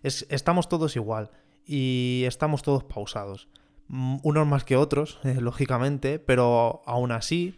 Es, 0.02 0.26
estamos 0.31 0.69
todos 0.69 0.95
igual 0.95 1.31
y 1.64 2.25
estamos 2.26 2.62
todos 2.62 2.85
pausados. 2.85 3.49
Mm, 3.88 4.19
unos 4.23 4.47
más 4.47 4.64
que 4.64 4.76
otros, 4.76 5.19
eh, 5.25 5.40
lógicamente, 5.40 6.19
pero 6.19 6.83
aún 6.85 7.12
así 7.12 7.57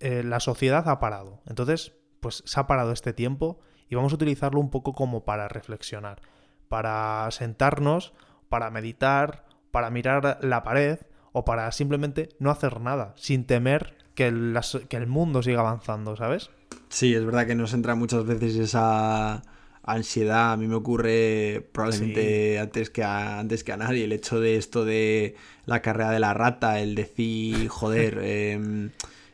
eh, 0.00 0.22
la 0.24 0.40
sociedad 0.40 0.88
ha 0.88 1.00
parado. 1.00 1.40
Entonces, 1.46 1.92
pues 2.20 2.42
se 2.46 2.60
ha 2.60 2.66
parado 2.66 2.92
este 2.92 3.12
tiempo 3.12 3.58
y 3.88 3.94
vamos 3.94 4.12
a 4.12 4.16
utilizarlo 4.16 4.60
un 4.60 4.70
poco 4.70 4.92
como 4.94 5.24
para 5.24 5.48
reflexionar, 5.48 6.20
para 6.68 7.28
sentarnos, 7.30 8.12
para 8.48 8.70
meditar, 8.70 9.46
para 9.70 9.90
mirar 9.90 10.38
la 10.42 10.62
pared 10.62 10.98
o 11.32 11.44
para 11.44 11.70
simplemente 11.72 12.30
no 12.38 12.50
hacer 12.50 12.80
nada, 12.80 13.14
sin 13.16 13.44
temer 13.44 13.96
que 14.14 14.26
el, 14.26 14.58
que 14.88 14.96
el 14.96 15.06
mundo 15.06 15.42
siga 15.42 15.60
avanzando, 15.60 16.16
¿sabes? 16.16 16.50
Sí, 16.88 17.14
es 17.14 17.24
verdad 17.24 17.46
que 17.46 17.54
nos 17.54 17.74
entra 17.74 17.94
muchas 17.94 18.24
veces 18.24 18.56
esa 18.56 19.42
ansiedad. 19.82 20.52
A 20.52 20.56
mí 20.56 20.66
me 20.66 20.74
ocurre 20.74 21.68
probablemente 21.72 22.58
antes, 22.58 22.90
que 22.90 23.04
a, 23.04 23.38
antes 23.38 23.64
que 23.64 23.72
a 23.72 23.76
nadie 23.76 24.04
el 24.04 24.12
hecho 24.12 24.40
de 24.40 24.56
esto 24.56 24.84
de 24.84 25.36
la 25.66 25.82
carrera 25.82 26.10
de 26.10 26.20
la 26.20 26.34
rata, 26.34 26.80
el 26.80 26.94
decir, 26.94 27.68
joder, 27.68 28.18
eh, 28.22 28.90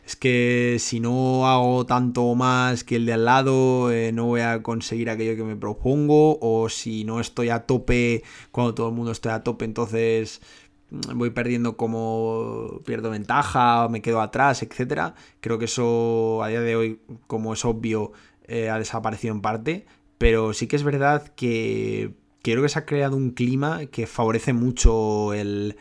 es 0.07 0.17
que 0.17 0.77
si 0.81 1.01
no 1.01 1.47
hago 1.49 1.87
tanto 1.87 2.35
más 2.35 2.85
que 2.85 2.97
el 2.97 3.07
de 3.07 3.15
al 3.15 3.25
lado, 3.25 3.91
eh, 3.91 4.13
no 4.13 4.27
voy 4.27 4.43
a 4.43 4.63
conseguir 4.63 5.09
aquello 5.09 5.37
que 5.37 5.45
me 5.45 5.57
propongo, 5.57 6.39
o 6.41 6.69
si 6.69 7.05
no 7.05 7.21
estoy 7.21 7.49
a 7.49 7.67
tope 7.67 8.23
cuando 8.51 8.75
todo 8.75 8.89
el 8.89 8.95
mundo 8.95 9.13
esté 9.13 9.31
a 9.31 9.43
tope, 9.43 9.65
entonces 9.65 10.43
mm, 10.91 11.19
voy 11.19 11.31
perdiendo 11.31 11.77
como 11.77 12.83
pierdo 12.85 13.11
ventaja, 13.11 13.87
o 13.87 13.89
me 13.89 14.03
quedo 14.03 14.21
atrás, 14.21 14.63
etcétera. 14.63 15.15
Creo 15.41 15.59
que 15.59 15.67
eso 15.67 16.43
a 16.43 16.49
día 16.49 16.61
de 16.61 16.77
hoy, 16.77 17.01
como 17.27 17.55
es 17.55 17.65
obvio, 17.65 18.13
eh, 18.47 18.69
ha 18.71 18.79
desaparecido 18.79 19.35
en 19.35 19.41
parte, 19.41 19.87
pero 20.19 20.53
sí 20.53 20.67
que 20.67 20.77
es 20.77 20.83
verdad 20.85 21.29
que 21.35 22.15
creo 22.43 22.63
que 22.63 22.69
se 22.69 22.79
ha 22.79 22.87
creado 22.87 23.17
un 23.17 23.31
clima 23.31 23.87
que 23.87 24.07
favorece 24.07 24.53
mucho 24.53 25.33
el 25.33 25.77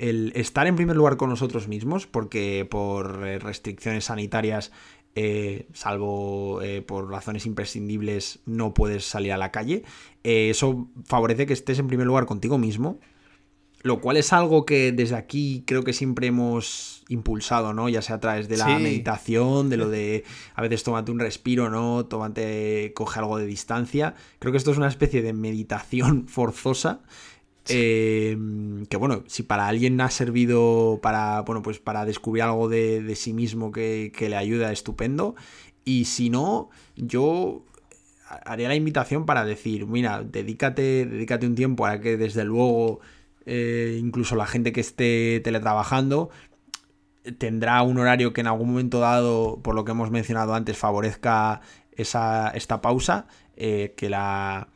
el 0.00 0.32
estar 0.34 0.66
en 0.66 0.76
primer 0.76 0.96
lugar 0.96 1.16
con 1.16 1.30
nosotros 1.30 1.68
mismos, 1.68 2.06
porque 2.06 2.66
por 2.68 3.26
eh, 3.26 3.38
restricciones 3.38 4.06
sanitarias 4.06 4.72
eh, 5.16 5.66
salvo 5.72 6.62
eh, 6.62 6.82
por 6.82 7.10
razones 7.10 7.44
imprescindibles 7.44 8.38
no 8.46 8.74
puedes 8.74 9.04
salir 9.04 9.32
a 9.32 9.38
la 9.38 9.50
calle. 9.50 9.82
Eh, 10.22 10.50
eso 10.50 10.88
favorece 11.04 11.46
que 11.46 11.52
estés 11.52 11.78
en 11.80 11.88
primer 11.88 12.06
lugar 12.06 12.26
contigo 12.26 12.58
mismo, 12.58 13.00
lo 13.82 14.00
cual 14.00 14.16
es 14.18 14.32
algo 14.32 14.64
que 14.64 14.92
desde 14.92 15.16
aquí 15.16 15.64
creo 15.66 15.82
que 15.82 15.92
siempre 15.92 16.28
hemos 16.28 17.04
impulsado, 17.08 17.72
¿no? 17.72 17.88
Ya 17.88 18.02
sea 18.02 18.16
a 18.16 18.20
través 18.20 18.48
de 18.48 18.56
la 18.56 18.78
meditación, 18.78 19.68
de 19.68 19.78
lo 19.78 19.88
de 19.88 20.24
a 20.54 20.62
veces 20.62 20.84
tómate 20.84 21.10
un 21.10 21.18
respiro, 21.18 21.70
¿no? 21.70 22.06
Tómate, 22.06 22.92
coge 22.94 23.18
algo 23.18 23.36
de 23.38 23.46
distancia. 23.46 24.14
Creo 24.38 24.52
que 24.52 24.58
esto 24.58 24.70
es 24.70 24.78
una 24.78 24.88
especie 24.88 25.22
de 25.22 25.32
meditación 25.32 26.28
forzosa 26.28 27.00
Em, 27.70 28.86
que 28.86 28.96
bueno, 28.96 29.24
si 29.26 29.42
para 29.42 29.68
alguien 29.68 30.00
ha 30.00 30.10
servido 30.10 30.98
para, 31.02 31.42
bueno, 31.42 31.62
pues 31.62 31.78
para 31.78 32.04
descubrir 32.04 32.42
algo 32.42 32.68
de, 32.68 33.14
sí 33.16 33.32
mismo 33.32 33.72
que, 33.72 34.12
le 34.18 34.36
ayuda, 34.36 34.72
estupendo. 34.72 35.34
Y 35.84 36.04
si 36.06 36.30
no, 36.30 36.70
yo 36.96 37.64
haría 38.44 38.68
la 38.68 38.74
invitación 38.74 39.26
para 39.26 39.44
decir, 39.44 39.86
mira, 39.86 40.22
dedícate, 40.22 41.06
dedícate 41.06 41.46
un 41.46 41.54
tiempo 41.54 41.86
a 41.86 42.00
que 42.00 42.16
desde 42.16 42.44
luego 42.44 43.00
eh, 43.46 43.98
incluso 44.00 44.36
la 44.36 44.46
gente 44.46 44.72
que 44.72 44.80
esté 44.80 45.40
teletrabajando 45.40 46.30
tendrá 47.38 47.82
un 47.82 47.98
horario 47.98 48.32
que 48.32 48.40
en 48.40 48.46
algún 48.46 48.68
momento 48.70 49.00
dado, 49.00 49.60
por 49.62 49.74
lo 49.74 49.84
que 49.84 49.92
hemos 49.92 50.10
mencionado 50.10 50.54
antes, 50.54 50.76
favorezca 50.76 51.60
esa, 51.92 52.50
esta 52.50 52.80
pausa, 52.80 53.26
eh, 53.56 53.94
que 53.96 54.08
la 54.08 54.68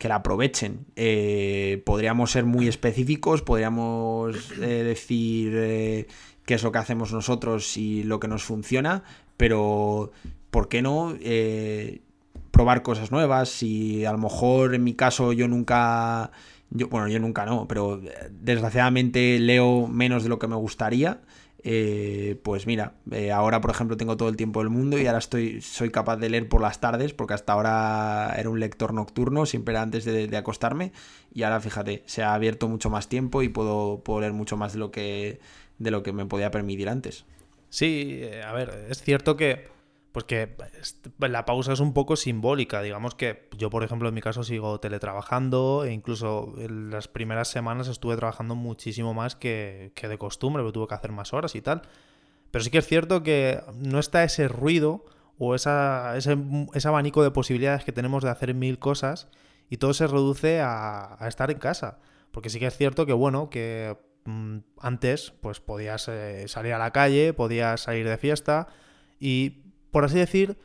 que 0.00 0.08
la 0.08 0.14
aprovechen. 0.14 0.86
Eh, 0.96 1.82
podríamos 1.84 2.30
ser 2.30 2.46
muy 2.46 2.66
específicos, 2.66 3.42
podríamos 3.42 4.50
eh, 4.52 4.82
decir 4.82 5.52
eh, 5.54 6.06
qué 6.46 6.54
es 6.54 6.62
lo 6.62 6.72
que 6.72 6.78
hacemos 6.78 7.12
nosotros 7.12 7.76
y 7.76 8.02
lo 8.04 8.18
que 8.18 8.26
nos 8.26 8.42
funciona, 8.42 9.04
pero 9.36 10.10
¿por 10.50 10.70
qué 10.70 10.80
no 10.80 11.14
probar 12.50 12.82
cosas 12.82 13.12
nuevas? 13.12 13.50
Si 13.50 14.06
a 14.06 14.12
lo 14.12 14.18
mejor 14.18 14.74
en 14.74 14.84
mi 14.84 14.94
caso 14.94 15.34
yo 15.34 15.48
nunca, 15.48 16.30
yo, 16.70 16.88
bueno, 16.88 17.06
yo 17.08 17.20
nunca 17.20 17.44
no, 17.44 17.68
pero 17.68 18.00
desgraciadamente 18.30 19.38
leo 19.38 19.86
menos 19.86 20.22
de 20.22 20.30
lo 20.30 20.38
que 20.38 20.48
me 20.48 20.56
gustaría. 20.56 21.20
Eh, 21.62 22.40
pues 22.42 22.66
mira, 22.66 22.94
eh, 23.10 23.32
ahora 23.32 23.60
por 23.60 23.70
ejemplo 23.70 23.96
tengo 23.98 24.16
todo 24.16 24.30
el 24.30 24.36
tiempo 24.36 24.60
del 24.60 24.70
mundo 24.70 24.98
y 24.98 25.06
ahora 25.06 25.18
estoy, 25.18 25.60
soy 25.60 25.90
capaz 25.90 26.16
de 26.16 26.30
leer 26.30 26.48
por 26.48 26.62
las 26.62 26.80
tardes, 26.80 27.12
porque 27.12 27.34
hasta 27.34 27.52
ahora 27.52 28.34
era 28.38 28.48
un 28.48 28.60
lector 28.60 28.94
nocturno, 28.94 29.44
siempre 29.44 29.72
era 29.72 29.82
antes 29.82 30.04
de, 30.04 30.34
acostarme, 30.36 30.92
y 31.34 31.42
ahora 31.42 31.60
fíjate, 31.60 32.02
se 32.06 32.22
ha 32.22 32.32
abierto 32.34 32.68
mucho 32.68 32.88
más 32.88 33.08
tiempo 33.08 33.42
y 33.42 33.50
puedo, 33.50 34.00
puedo 34.02 34.20
leer 34.20 34.32
mucho 34.32 34.56
más 34.56 34.72
de 34.72 34.78
lo 34.78 34.90
que, 34.90 35.40
de 35.78 35.90
lo 35.90 36.02
que 36.02 36.12
me 36.12 36.24
podía 36.24 36.50
permitir 36.50 36.88
antes. 36.88 37.26
Sí, 37.68 38.20
eh, 38.22 38.42
a 38.42 38.52
ver, 38.52 38.86
es 38.88 39.02
cierto 39.02 39.36
que 39.36 39.68
pues 40.12 40.24
que 40.24 40.56
la 41.18 41.44
pausa 41.44 41.72
es 41.72 41.80
un 41.80 41.92
poco 41.92 42.16
simbólica. 42.16 42.82
Digamos 42.82 43.14
que 43.14 43.48
yo, 43.56 43.70
por 43.70 43.84
ejemplo, 43.84 44.08
en 44.08 44.14
mi 44.14 44.20
caso 44.20 44.42
sigo 44.42 44.80
teletrabajando 44.80 45.84
e 45.84 45.92
incluso 45.92 46.54
en 46.58 46.90
las 46.90 47.06
primeras 47.06 47.48
semanas 47.48 47.86
estuve 47.86 48.16
trabajando 48.16 48.56
muchísimo 48.56 49.14
más 49.14 49.36
que, 49.36 49.92
de 49.94 50.18
costumbre, 50.18 50.62
porque 50.62 50.74
tuve 50.74 50.88
que 50.88 50.94
hacer 50.94 51.12
más 51.12 51.32
horas 51.32 51.54
y 51.54 51.62
tal. 51.62 51.82
Pero 52.50 52.64
sí 52.64 52.70
que 52.70 52.78
es 52.78 52.86
cierto 52.86 53.22
que 53.22 53.62
no 53.76 54.00
está 54.00 54.24
ese 54.24 54.48
ruido 54.48 55.04
o 55.38 55.54
esa, 55.54 56.16
ese, 56.16 56.36
abanico 56.88 57.22
de 57.22 57.30
posibilidades 57.30 57.84
que 57.84 57.92
tenemos 57.92 58.24
de 58.24 58.30
hacer 58.30 58.52
mil 58.54 58.80
cosas 58.80 59.28
y 59.68 59.76
todo 59.76 59.94
se 59.94 60.08
reduce 60.08 60.60
a, 60.60 61.18
estar 61.28 61.52
en 61.52 61.58
casa. 61.58 62.00
Porque 62.32 62.50
sí 62.50 62.58
que 62.58 62.66
es 62.66 62.76
cierto 62.76 63.06
que, 63.06 63.12
bueno, 63.12 63.48
que 63.48 63.96
mm, 64.24 64.58
antes 64.80 65.32
pues 65.40 65.60
podías 65.60 66.08
eh, 66.08 66.48
salir 66.48 66.72
a 66.72 66.78
la 66.78 66.90
calle, 66.90 67.32
podías 67.32 67.82
salir 67.82 68.08
de 68.08 68.18
fiesta 68.18 68.66
y 69.20 69.69
por 69.90 70.04
así 70.04 70.18
decir, 70.18 70.56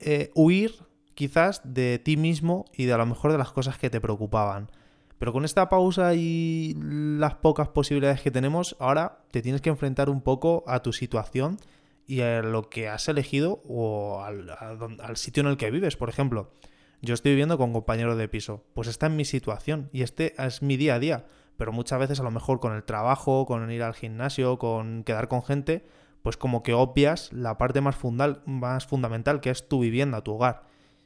eh, 0.00 0.30
huir 0.34 0.74
quizás 1.14 1.60
de 1.64 1.98
ti 1.98 2.16
mismo 2.16 2.66
y 2.72 2.84
de 2.84 2.92
a 2.92 2.98
lo 2.98 3.06
mejor 3.06 3.32
de 3.32 3.38
las 3.38 3.52
cosas 3.52 3.78
que 3.78 3.90
te 3.90 4.00
preocupaban. 4.00 4.70
Pero 5.18 5.32
con 5.32 5.44
esta 5.44 5.68
pausa 5.68 6.14
y 6.14 6.74
las 6.76 7.36
pocas 7.36 7.68
posibilidades 7.68 8.20
que 8.20 8.30
tenemos, 8.30 8.76
ahora 8.78 9.20
te 9.30 9.42
tienes 9.42 9.60
que 9.60 9.70
enfrentar 9.70 10.10
un 10.10 10.20
poco 10.20 10.64
a 10.66 10.82
tu 10.82 10.92
situación 10.92 11.58
y 12.06 12.20
a 12.20 12.42
lo 12.42 12.68
que 12.68 12.88
has 12.88 13.08
elegido 13.08 13.62
o 13.66 14.22
al, 14.22 15.16
sitio 15.16 15.42
en 15.42 15.46
el 15.46 15.56
que 15.56 15.70
vives. 15.70 15.96
Por 15.96 16.08
ejemplo, 16.08 16.52
yo 17.00 17.14
estoy 17.14 17.32
viviendo 17.32 17.56
con 17.56 17.72
compañeros 17.72 18.18
de 18.18 18.28
piso, 18.28 18.64
pues 18.74 18.88
está 18.88 19.06
en 19.06 19.16
mi 19.16 19.24
situación 19.24 19.88
y 19.92 20.02
este 20.02 20.34
es 20.42 20.62
mi 20.62 20.76
día 20.76 20.96
a 20.96 20.98
día. 20.98 21.26
Pero 21.56 21.72
muchas 21.72 22.00
veces 22.00 22.18
a 22.18 22.24
lo 22.24 22.32
mejor 22.32 22.58
con 22.58 22.74
el 22.74 22.82
trabajo, 22.82 23.46
con 23.46 23.70
ir 23.70 23.82
al 23.84 23.94
gimnasio, 23.94 24.58
con 24.58 25.04
quedar 25.04 25.28
con 25.28 25.42
gente, 25.44 25.86
pues 26.24 26.38
como 26.38 26.62
que 26.62 26.72
obvias 26.72 27.30
la 27.34 27.58
parte 27.58 27.82
más, 27.82 27.98
más 28.46 28.86
fundamental, 28.86 29.42
que 29.42 29.50
es 29.50 29.68
tu 29.68 29.80
vivienda, 29.80 30.22
tu 30.22 30.32
hogar. 30.32 30.62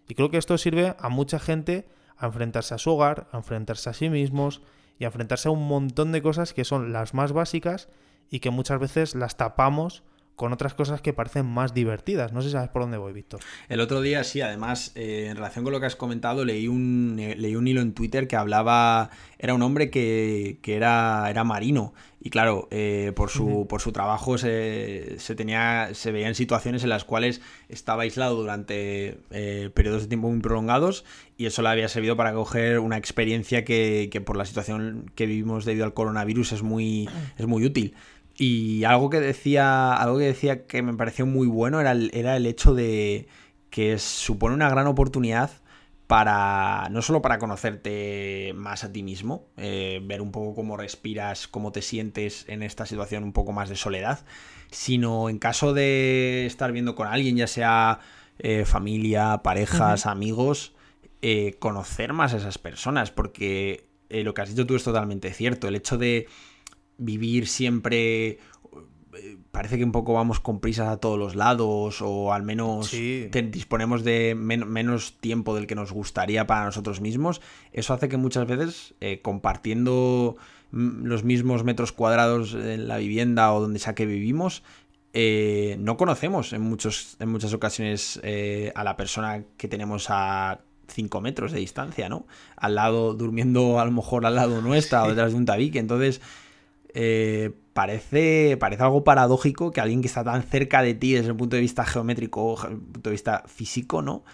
Y 0.07 0.15
creo 0.15 0.31
que 0.31 0.39
esto 0.39 0.57
sirve 0.59 0.95
a 0.97 1.09
mucha 1.09 1.41
gente 1.41 1.89
a 2.17 2.27
enfrentarse 2.27 2.75
a 2.75 2.79
su 2.79 2.93
hogar, 2.93 3.27
a 3.33 3.39
enfrentarse 3.39 3.91
a 3.91 3.95
sí 3.95 4.11
mismos 4.11 4.63
y 4.97 5.03
a 5.03 5.09
enfrentarse 5.09 5.49
a 5.49 5.51
un 5.51 5.67
montón 5.67 6.13
de 6.13 6.23
cosas 6.23 6.55
que 6.55 6.65
son 6.65 6.93
las 6.93 7.15
más 7.15 7.33
básicas 7.33 7.89
y 8.31 8.39
que 8.39 8.51
muchas 8.51 8.79
veces 8.79 9.17
las 9.17 9.37
tapamos 9.37 10.05
con 10.39 10.53
otras 10.53 10.73
cosas 10.73 11.01
que 11.01 11.13
parecen 11.13 11.47
más 11.47 11.75
divertidas. 11.75 12.33
No 12.33 12.43
sé 12.43 12.49
si 12.49 12.53
sabes 12.53 12.71
por 12.71 12.83
dónde 12.83 12.97
voy, 12.97 13.13
Víctor. 13.13 13.41
El 13.69 13.81
otro 13.81 14.01
día, 14.01 14.23
sí, 14.23 14.41
además, 14.41 14.93
eh, 14.95 15.27
en 15.29 15.35
relación 15.35 15.65
con 15.65 15.73
lo 15.73 15.81
que 15.81 15.87
has 15.87 15.97
comentado, 15.97 16.45
leí 16.45 16.69
un, 16.69 17.17
eh, 17.19 17.35
leí 17.37 17.57
un 17.57 17.67
hilo 17.67 17.81
en 17.81 17.93
Twitter 17.93 18.29
que 18.29 18.37
hablaba, 18.37 19.11
era 19.41 19.53
un 19.55 19.63
hombre 19.63 19.91
que, 19.91 20.61
era, 20.65 21.27
era 21.29 21.43
marino. 21.43 21.93
Y 22.21 22.31
claro, 22.31 22.69
eh, 22.71 23.13
por, 23.17 23.31
su, 23.31 23.67
por 23.69 23.81
su 23.81 23.91
trabajo 23.91 24.39
se, 24.39 25.19
tenía, 25.37 25.91
se 25.95 26.13
veía 26.13 26.29
en 26.29 26.37
situaciones 26.37 26.85
en 26.85 26.91
las 26.91 27.05
cuales 27.05 27.41
estaba 27.69 28.05
aislado 28.05 28.37
durante 28.37 29.19
periodos 29.75 30.03
de 30.03 30.09
tiempo 30.09 30.29
muy 30.29 30.41
prolongados 30.41 31.05
y 31.37 31.47
eso 31.47 31.63
le 31.63 31.69
había 31.69 31.89
servido 31.89 32.17
para 32.17 32.33
coger 32.33 32.81
una 32.81 32.97
experiencia 32.97 33.65
que, 33.65 34.09
que 34.11 34.21
por 34.21 34.37
la 34.37 34.45
situación 34.45 35.11
que 35.15 35.27
vivimos 35.27 35.65
debido 35.65 35.85
al 35.85 35.95
coronavirus 35.95 36.53
es 36.53 36.63
muy, 36.63 37.09
es 37.37 37.47
muy 37.47 37.65
útil. 37.65 37.95
Y 38.39 38.85
algo 38.85 39.11
que 39.11 39.21
decía, 39.21 39.93
algo 39.93 40.19
que 40.19 40.27
decía 40.27 40.67
que 40.67 40.81
me 40.81 40.95
pareció 40.95 41.27
muy 41.27 41.49
bueno 41.49 41.81
era 41.81 41.91
el, 41.91 42.11
era 42.15 42.37
el 42.37 42.47
hecho 42.47 42.73
de 42.73 43.27
que 43.69 43.99
supone 43.99 44.55
una 44.55 44.71
gran 44.71 44.87
oportunidad 44.87 45.51
para 46.09 46.89
no 46.91 47.03
solo 47.03 47.21
para 47.21 47.39
conocerte 47.39 48.53
más 48.57 48.83
a 48.83 48.91
ti 48.91 49.03
mismo, 49.03 49.47
eh, 49.59 50.01
ver 50.03 50.23
un 50.23 50.33
poco 50.33 50.55
cómo 50.55 50.79
respiras, 50.79 51.49
cómo 51.49 51.71
te 51.71 51.83
sientes 51.83 52.47
en 52.49 52.63
esta 52.63 52.87
situación 52.87 53.25
un 53.25 53.35
poco 53.35 53.53
más 53.53 53.69
de 53.69 53.77
soledad, 53.77 54.25
sino 54.71 55.29
en 55.29 55.39
caso 55.39 55.75
de 55.75 56.47
estar 56.47 56.73
viendo 56.73 56.95
con 56.95 57.09
alguien, 57.09 57.37
ya 57.37 57.47
sea 57.47 58.01
eh, 58.39 58.65
familia, 58.65 59.43
parejas, 59.45 60.07
amigos, 60.07 60.73
eh, 61.21 61.57
conocer 61.59 62.15
más 62.15 62.33
a 62.33 62.39
esas 62.39 62.57
personas, 62.57 63.11
porque 63.11 63.85
lo 64.09 64.33
que 64.33 64.41
has 64.41 64.49
dicho 64.49 64.67
tú 64.67 64.77
es 64.77 64.85
totalmente 64.85 65.31
cierto, 65.35 65.69
el 65.69 65.75
hecho 65.75 65.99
de 65.99 66.27
vivir 66.99 67.47
siempre 67.47 68.39
eh, 69.15 69.39
parece 69.51 69.79
que 69.79 69.85
un 69.85 69.93
poco 69.93 70.13
vamos 70.13 70.41
con 70.41 70.61
prisas 70.61 70.89
a 70.89 70.99
todos 70.99 71.19
los 71.19 71.35
lados 71.35 72.03
o 72.03 72.33
al 72.33 72.43
menos 72.43 72.91
disponemos 72.91 74.05
de 74.05 74.35
menos 74.35 75.15
tiempo 75.21 75.55
del 75.55 75.67
que 75.67 75.75
nos 75.75 75.93
gustaría 75.93 76.47
para 76.47 76.67
nosotros 76.67 77.01
mismos. 77.01 77.41
Eso 77.73 77.95
hace 77.95 78.09
que 78.09 78.17
muchas 78.17 78.47
veces 78.47 78.95
eh, 79.01 79.21
compartiendo 79.23 80.37
mm, 80.73 81.05
los 81.05 81.25
mismos 81.25 81.65
metros 81.65 81.93
cuadrados 81.93 82.55
en 82.55 82.89
la 82.89 82.99
vivienda 82.99 83.53
o 83.53 83.61
donde 83.61 83.79
sea 83.79 83.95
que 83.95 84.07
vivimos, 84.07 84.63
eh, 85.15 85.77
no 85.81 85.97
conocemos 85.97 86.53
en, 86.53 86.61
muchos, 86.61 87.17
en 87.19 87.31
muchas 87.31 87.55
ocasiones 87.55 88.21
a 88.75 88.85
la 88.85 88.97
persona 88.97 89.45
que 89.57 89.69
tenemos 89.69 90.07
a 90.11 90.61
5 90.89 91.21
metros 91.21 91.53
de 91.53 91.61
distancia, 91.61 92.09
¿no? 92.09 92.27
Al 92.57 92.75
lado, 92.75 93.15
durmiendo 93.15 93.81
a 93.81 93.85
lo 93.85 93.91
mejor 93.91 94.27
al 94.27 94.37
lado 94.37 94.61
nuestra 94.63 95.05
o 95.05 95.09
detrás 95.09 95.33
de 95.33 95.39
un 95.39 95.47
tabique. 95.47 95.79
Entonces 95.79 96.21
eh, 96.95 97.51
parece, 97.73 98.57
parece 98.59 98.83
algo 98.83 99.05
paradójico 99.05 99.71
que 99.71 99.81
alguien 99.81 100.01
que 100.01 100.09
está 100.09 100.25
tan 100.25 100.43
cerca 100.43 100.83
de 100.83 100.95
ti 100.95 101.13
desde 101.13 101.29
el 101.29 101.37
punto 101.37 101.57
de 101.57 101.63
vista 101.63 101.85
geométrico, 101.85 102.57
desde 102.57 102.75
el 102.75 102.81
punto 102.81 103.11
de 103.11 103.15
vista 103.15 103.45
físico, 103.47 104.03
¿no? 104.03 104.25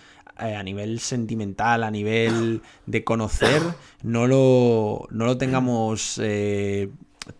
Eh, 0.40 0.56
a 0.56 0.62
nivel 0.62 0.98
sentimental, 0.98 1.84
a 1.84 1.90
nivel 1.90 2.62
de 2.86 3.04
conocer, 3.04 3.62
no 4.02 4.26
lo, 4.26 5.06
no 5.10 5.26
lo 5.26 5.38
tengamos 5.38 6.18
eh, 6.22 6.90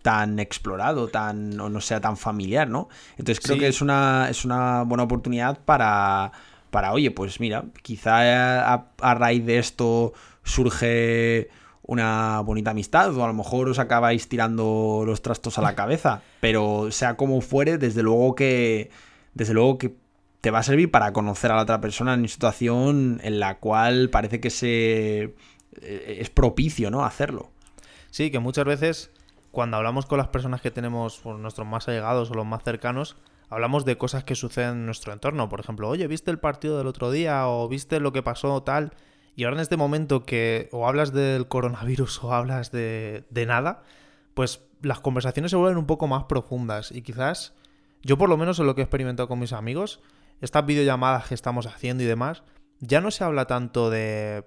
tan 0.01 0.39
explorado, 0.39 1.09
tan, 1.09 1.59
o 1.59 1.69
no 1.69 1.81
sea 1.81 1.99
tan 1.99 2.17
familiar, 2.17 2.69
¿no? 2.69 2.87
Entonces 3.17 3.43
creo 3.43 3.57
que 3.57 3.67
es 3.67 3.81
una, 3.81 4.27
es 4.29 4.45
una 4.45 4.83
buena 4.83 5.03
oportunidad 5.03 5.59
para, 5.65 6.31
para, 6.69 6.93
oye, 6.93 7.11
pues 7.11 7.39
mira, 7.39 7.65
quizá 7.81 8.73
a 8.73 9.13
raíz 9.15 9.45
de 9.45 9.57
esto 9.57 10.13
surge 10.43 11.49
una 11.87 12.41
bonita 12.41 12.71
amistad 12.71 13.15
o 13.15 13.23
a 13.23 13.27
lo 13.27 13.33
mejor 13.33 13.69
os 13.69 13.79
acabáis 13.79 14.27
tirando 14.27 15.03
los 15.05 15.21
trastos 15.21 15.57
a 15.57 15.61
la 15.61 15.75
cabeza, 15.75 16.21
pero 16.39 16.91
sea 16.91 17.15
como 17.15 17.41
fuere, 17.41 17.77
desde 17.77 18.03
luego 18.03 18.35
que 18.35 18.89
desde 19.33 19.53
luego 19.53 19.77
que 19.77 19.95
te 20.41 20.51
va 20.51 20.59
a 20.59 20.63
servir 20.63 20.91
para 20.91 21.13
conocer 21.13 21.51
a 21.51 21.55
la 21.55 21.63
otra 21.63 21.81
persona 21.81 22.13
en 22.13 22.19
una 22.21 22.27
situación 22.27 23.19
en 23.23 23.39
la 23.39 23.59
cual 23.59 24.09
parece 24.09 24.39
que 24.39 24.49
se 24.49 25.35
eh, 25.81 26.17
es 26.19 26.29
propicio, 26.29 26.89
¿no? 26.91 27.05
hacerlo. 27.05 27.51
Sí, 28.11 28.31
que 28.31 28.39
muchas 28.39 28.65
veces 28.65 29.11
cuando 29.51 29.77
hablamos 29.77 30.05
con 30.05 30.17
las 30.17 30.27
personas 30.27 30.61
que 30.61 30.71
tenemos, 30.71 31.23
nuestros 31.25 31.67
más 31.67 31.87
allegados 31.87 32.29
o 32.29 32.33
los 32.33 32.45
más 32.45 32.63
cercanos, 32.63 33.15
hablamos 33.49 33.85
de 33.85 33.97
cosas 33.97 34.23
que 34.23 34.35
suceden 34.35 34.71
en 34.71 34.85
nuestro 34.85 35.13
entorno. 35.13 35.49
Por 35.49 35.59
ejemplo, 35.59 35.87
oye, 35.87 36.07
¿viste 36.07 36.29
el 36.29 36.39
partido 36.39 36.77
del 36.77 36.87
otro 36.87 37.09
día? 37.09 37.47
¿O 37.47 37.67
viste 37.67 37.99
lo 37.99 38.11
que 38.11 38.21
pasó 38.21 38.63
tal? 38.63 38.91
Y 39.35 39.43
ahora 39.43 39.57
en 39.57 39.61
este 39.61 39.77
momento 39.77 40.23
que 40.23 40.69
o 40.71 40.87
hablas 40.87 41.11
del 41.11 41.47
coronavirus 41.47 42.23
o 42.23 42.33
hablas 42.33 42.71
de, 42.71 43.25
de 43.29 43.45
nada, 43.45 43.83
pues 44.33 44.61
las 44.81 44.99
conversaciones 44.99 45.51
se 45.51 45.57
vuelven 45.57 45.77
un 45.77 45.87
poco 45.87 46.07
más 46.07 46.25
profundas. 46.25 46.91
Y 46.91 47.01
quizás, 47.01 47.53
yo 48.03 48.17
por 48.17 48.29
lo 48.29 48.37
menos 48.37 48.59
en 48.59 48.67
lo 48.67 48.75
que 48.75 48.81
he 48.81 48.83
experimentado 48.85 49.27
con 49.27 49.39
mis 49.39 49.53
amigos, 49.53 50.01
estas 50.41 50.65
videollamadas 50.65 51.27
que 51.27 51.33
estamos 51.33 51.65
haciendo 51.65 52.03
y 52.03 52.05
demás, 52.05 52.43
ya 52.79 53.01
no 53.01 53.11
se 53.11 53.23
habla 53.23 53.45
tanto 53.45 53.89
de 53.89 54.45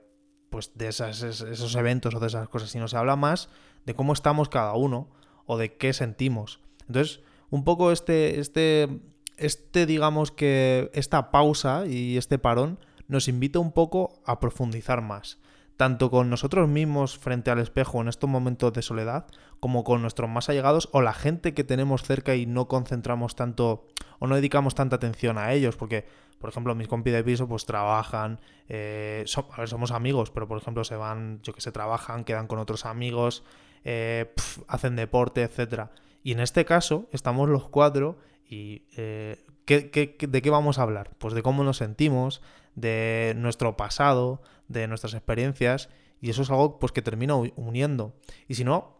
pues 0.50 0.72
de 0.74 0.88
esos 0.88 1.74
eventos 1.74 2.14
o 2.14 2.20
de 2.20 2.26
esas 2.26 2.48
cosas, 2.48 2.70
sino 2.70 2.88
se 2.88 2.96
habla 2.96 3.16
más 3.16 3.50
de 3.84 3.94
cómo 3.94 4.12
estamos 4.12 4.48
cada 4.48 4.72
uno 4.74 5.10
o 5.46 5.58
de 5.58 5.76
qué 5.76 5.92
sentimos. 5.92 6.60
Entonces, 6.86 7.20
un 7.50 7.64
poco 7.64 7.92
este, 7.92 8.40
este, 8.40 9.00
este, 9.36 9.86
digamos 9.86 10.30
que 10.30 10.90
esta 10.94 11.30
pausa 11.30 11.86
y 11.86 12.16
este 12.16 12.38
parón 12.38 12.78
nos 13.08 13.26
invita 13.28 13.58
un 13.58 13.72
poco 13.72 14.20
a 14.24 14.38
profundizar 14.38 15.02
más, 15.02 15.38
tanto 15.76 16.10
con 16.10 16.28
nosotros 16.28 16.68
mismos 16.68 17.18
frente 17.18 17.50
al 17.50 17.58
espejo 17.58 18.00
en 18.00 18.08
estos 18.08 18.28
momentos 18.28 18.72
de 18.72 18.82
soledad, 18.82 19.26
como 19.60 19.84
con 19.84 20.02
nuestros 20.02 20.28
más 20.28 20.48
allegados 20.48 20.88
o 20.92 21.02
la 21.02 21.14
gente 21.14 21.54
que 21.54 21.64
tenemos 21.64 22.02
cerca 22.02 22.34
y 22.34 22.46
no 22.46 22.68
concentramos 22.68 23.34
tanto 23.34 23.86
o 24.18 24.26
no 24.26 24.34
dedicamos 24.34 24.74
tanta 24.74 24.96
atención 24.96 25.38
a 25.38 25.52
ellos, 25.52 25.76
porque, 25.76 26.06
por 26.38 26.50
ejemplo, 26.50 26.74
mis 26.74 26.88
compis 26.88 27.12
de 27.12 27.24
piso 27.24 27.48
pues 27.48 27.64
trabajan, 27.64 28.40
eh, 28.68 29.24
a 29.52 29.56
ver, 29.58 29.68
somos 29.68 29.90
amigos, 29.90 30.30
pero 30.30 30.46
por 30.46 30.58
ejemplo 30.58 30.84
se 30.84 30.96
van, 30.96 31.40
yo 31.42 31.54
que 31.54 31.60
sé, 31.60 31.72
trabajan, 31.72 32.24
quedan 32.24 32.46
con 32.46 32.58
otros 32.58 32.84
amigos, 32.84 33.44
eh, 33.84 34.32
hacen 34.66 34.96
deporte, 34.96 35.42
etcétera. 35.42 35.92
Y 36.22 36.32
en 36.32 36.40
este 36.40 36.64
caso 36.64 37.06
estamos 37.12 37.48
los 37.48 37.68
cuatro 37.68 38.18
y 38.48 38.86
eh, 38.96 39.44
de 39.66 40.42
qué 40.42 40.50
vamos 40.50 40.78
a 40.78 40.82
hablar? 40.82 41.10
Pues 41.18 41.34
de 41.34 41.42
cómo 41.42 41.64
nos 41.64 41.76
sentimos, 41.78 42.40
de 42.74 43.34
nuestro 43.36 43.76
pasado, 43.76 44.40
de 44.68 44.86
nuestras 44.86 45.14
experiencias 45.14 45.88
y 46.20 46.30
eso 46.30 46.42
es 46.42 46.50
algo 46.50 46.78
pues 46.78 46.92
que 46.92 47.02
termina 47.02 47.34
uniendo. 47.36 48.14
Y 48.46 48.54
si 48.54 48.64
no, 48.64 48.98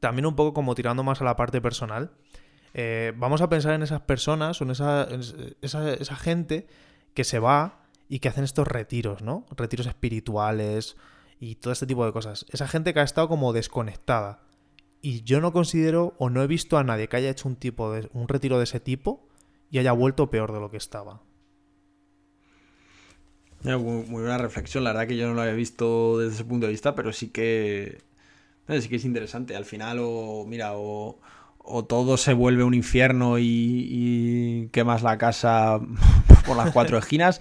también 0.00 0.26
un 0.26 0.36
poco 0.36 0.54
como 0.54 0.74
tirando 0.74 1.02
más 1.02 1.20
a 1.20 1.24
la 1.24 1.36
parte 1.36 1.60
personal, 1.60 2.12
eh, 2.74 3.12
vamos 3.16 3.40
a 3.40 3.48
pensar 3.48 3.74
en 3.74 3.82
esas 3.82 4.02
personas 4.02 4.60
o 4.60 4.64
en 4.64 4.70
esa, 4.70 5.08
esa, 5.62 6.16
gente 6.16 6.66
que 7.14 7.24
se 7.24 7.38
va 7.38 7.82
y 8.08 8.18
que 8.18 8.28
hacen 8.28 8.44
estos 8.44 8.68
retiros, 8.68 9.22
¿no? 9.22 9.46
Retiros 9.56 9.86
espirituales 9.86 10.96
y 11.40 11.56
todo 11.56 11.72
este 11.72 11.86
tipo 11.86 12.04
de 12.04 12.12
cosas. 12.12 12.46
Esa 12.50 12.68
gente 12.68 12.92
que 12.92 13.00
ha 13.00 13.04
estado 13.04 13.28
como 13.28 13.52
desconectada. 13.52 14.42
Y 15.06 15.22
yo 15.22 15.40
no 15.40 15.52
considero 15.52 16.14
o 16.18 16.30
no 16.30 16.42
he 16.42 16.48
visto 16.48 16.78
a 16.78 16.82
nadie 16.82 17.08
que 17.08 17.16
haya 17.16 17.30
hecho 17.30 17.48
un 17.48 17.54
tipo 17.54 17.92
de 17.92 18.10
un 18.12 18.26
retiro 18.26 18.58
de 18.58 18.64
ese 18.64 18.80
tipo 18.80 19.24
y 19.70 19.78
haya 19.78 19.92
vuelto 19.92 20.30
peor 20.30 20.52
de 20.52 20.58
lo 20.58 20.68
que 20.68 20.78
estaba. 20.78 21.22
Muy, 23.62 24.02
buena 24.02 24.36
reflexión, 24.36 24.82
la 24.82 24.90
verdad 24.90 25.06
que 25.06 25.16
yo 25.16 25.28
no 25.28 25.34
lo 25.34 25.42
había 25.42 25.52
visto 25.52 26.18
desde 26.18 26.34
ese 26.34 26.44
punto 26.44 26.66
de 26.66 26.72
vista, 26.72 26.96
pero 26.96 27.12
sí 27.12 27.28
que 27.28 27.98
sí 28.80 28.88
que 28.88 28.96
es 28.96 29.04
interesante. 29.04 29.54
Al 29.54 29.64
final, 29.64 29.98
o 30.00 30.44
mira, 30.44 30.72
o, 30.74 31.20
todo 31.88 32.16
se 32.16 32.34
vuelve 32.34 32.64
un 32.64 32.74
infierno 32.74 33.38
y, 33.38 34.68
quemas 34.72 35.04
la 35.04 35.18
casa 35.18 35.78
por 36.48 36.56
las 36.56 36.72
cuatro 36.72 36.98
esquinas, 36.98 37.40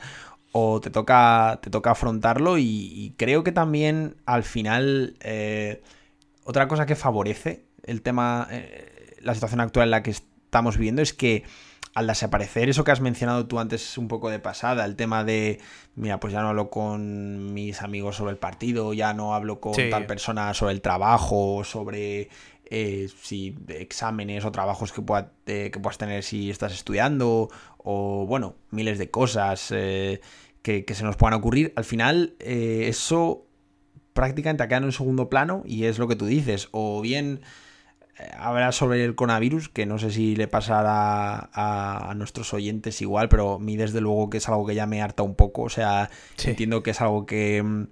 o 0.51 0.81
te 0.81 0.91
toca, 0.91 1.57
te 1.63 1.72
toca 1.72 1.89
afrontarlo. 1.89 2.60
Y, 2.60 3.15
creo 3.17 3.43
que 3.43 3.51
también 3.51 4.17
al 4.27 4.43
final, 4.43 5.15
eh, 5.22 5.81
otra 6.45 6.67
cosa 6.67 6.85
que 6.85 6.95
favorece 6.95 7.65
el 7.83 8.01
tema, 8.01 8.47
eh, 8.51 9.17
la 9.19 9.33
situación 9.33 9.59
actual 9.59 9.87
en 9.87 9.91
la 9.91 10.03
que 10.03 10.11
estamos 10.11 10.77
viviendo 10.77 11.01
es 11.01 11.13
que 11.13 11.43
al 11.96 12.07
desaparecer 12.07 12.70
eso 12.70 12.83
que 12.83 12.91
has 12.91 13.01
mencionado 13.01 13.48
tú 13.48 13.57
antes 13.57 13.98
un 13.98 14.07
poco 14.07 14.29
de 14.29 14.39
pasada, 14.39 14.85
el 14.85 14.96
tema 14.96 15.24
de, 15.24 15.59
mira, 15.96 16.20
pues 16.20 16.33
ya 16.33 16.41
no 16.41 16.50
hablo 16.50 16.70
con 16.70 17.53
mis 17.53 17.81
amigos 17.81 18.17
sobre 18.17 18.31
el 18.31 18.37
partido, 18.37 18.93
ya 18.93 19.13
no 19.13 19.33
hablo 19.33 19.61
con 19.61 19.74
tal 19.89 20.05
persona 20.05 20.53
sobre 20.53 20.74
el 20.74 20.81
trabajo, 20.81 21.63
sobre 21.63 22.29
eh, 22.65 23.07
si 23.22 23.55
exámenes 23.70 24.43
o 24.43 24.51
trabajos 24.51 24.91
que, 24.91 25.01
pueda, 25.01 25.31
eh, 25.46 25.70
que 25.72 25.79
puedas 25.79 25.98
tener 25.98 26.24
si 26.24 26.50
estás 26.50 26.74
estudiando, 26.74 27.50
o 27.77 28.25
bueno, 28.27 28.55
miles 28.72 28.98
de 28.98 29.09
cosas 29.09 29.72
eh, 29.72 30.20
que, 30.61 30.83
que, 30.83 30.96
se 30.96 31.05
nos 31.05 31.15
puedan 31.15 31.35
ocurrir. 31.35 31.72
Al 31.77 31.85
final, 31.85 32.33
eso 32.39 33.46
prácticamente 34.15 34.63
ha 34.63 34.67
quedado 34.67 34.85
en 34.85 34.93
segundo 34.93 35.29
plano 35.29 35.61
y 35.65 35.83
es 35.83 35.99
lo 35.99 36.07
que 36.07 36.15
tú 36.15 36.25
dices, 36.25 36.69
o 36.71 37.01
bien 37.01 37.41
habla 38.37 38.71
sobre 38.71 39.03
el 39.03 39.15
coronavirus, 39.15 39.69
que 39.69 39.85
no 39.85 39.99
sé 39.99 40.09
si 40.09 40.35
le 40.35 40.47
pasará 40.47 41.49
a, 41.53 42.13
nuestros 42.15 42.53
oyentes 42.53 43.01
igual, 43.01 43.27
pero 43.27 43.55
a 43.55 43.59
mí 43.59 43.75
desde 43.75 43.99
luego 43.99 44.29
que 44.29 44.37
es 44.37 44.47
algo 44.47 44.65
que 44.65 44.73
ya 44.73 44.85
me 44.85 45.01
harta 45.01 45.21
un 45.23 45.35
poco. 45.35 45.63
O 45.63 45.69
sea, 45.69 46.09
entiendo 46.45 46.81
que 46.81 46.91
es 46.91 47.01
algo 47.01 47.25
que, 47.25 47.87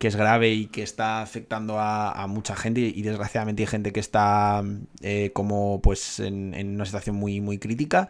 es 0.00 0.16
grave 0.16 0.50
y 0.50 0.66
que 0.66 0.82
está 0.82 1.22
afectando 1.22 1.76
a, 1.78 2.26
mucha 2.28 2.56
gente 2.56 2.80
y 2.80 3.02
desgraciadamente 3.02 3.62
hay 3.62 3.66
gente 3.68 3.92
que 3.92 4.00
está 4.00 4.64
eh, 5.00 5.30
como 5.32 5.80
pues 5.80 6.18
en, 6.20 6.74
una 6.74 6.84
situación 6.84 7.14
muy, 7.14 7.40
muy 7.40 7.58
crítica. 7.58 8.08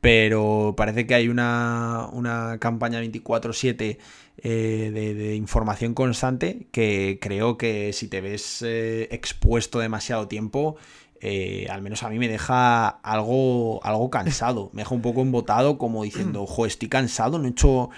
Pero 0.00 0.74
parece 0.76 1.06
que 1.06 1.14
hay 1.14 1.28
una, 1.28 2.08
una 2.12 2.58
campaña 2.58 3.02
24-7 3.02 3.98
eh, 4.42 4.90
de, 4.92 5.34
información 5.34 5.92
constante 5.92 6.68
que 6.72 7.18
creo 7.20 7.58
que 7.58 7.92
si 7.92 8.08
te 8.08 8.22
ves 8.22 8.62
eh, 8.62 9.08
expuesto 9.10 9.78
demasiado 9.78 10.28
tiempo 10.28 10.78
eh, 11.22 11.66
al 11.70 11.82
menos 11.82 12.02
a 12.02 12.08
mí 12.08 12.18
me 12.18 12.28
deja 12.28 12.88
algo, 12.88 13.84
algo 13.84 14.10
cansado. 14.10 14.70
Me 14.72 14.82
deja 14.82 14.94
un 14.94 15.02
poco 15.02 15.20
embotado, 15.20 15.76
como 15.76 16.02
diciendo, 16.02 16.46
jo, 16.46 16.64
estoy 16.64 16.88
cansado, 16.88 17.38
no 17.38 17.46
he 17.46 17.50
hecho, 17.50 17.90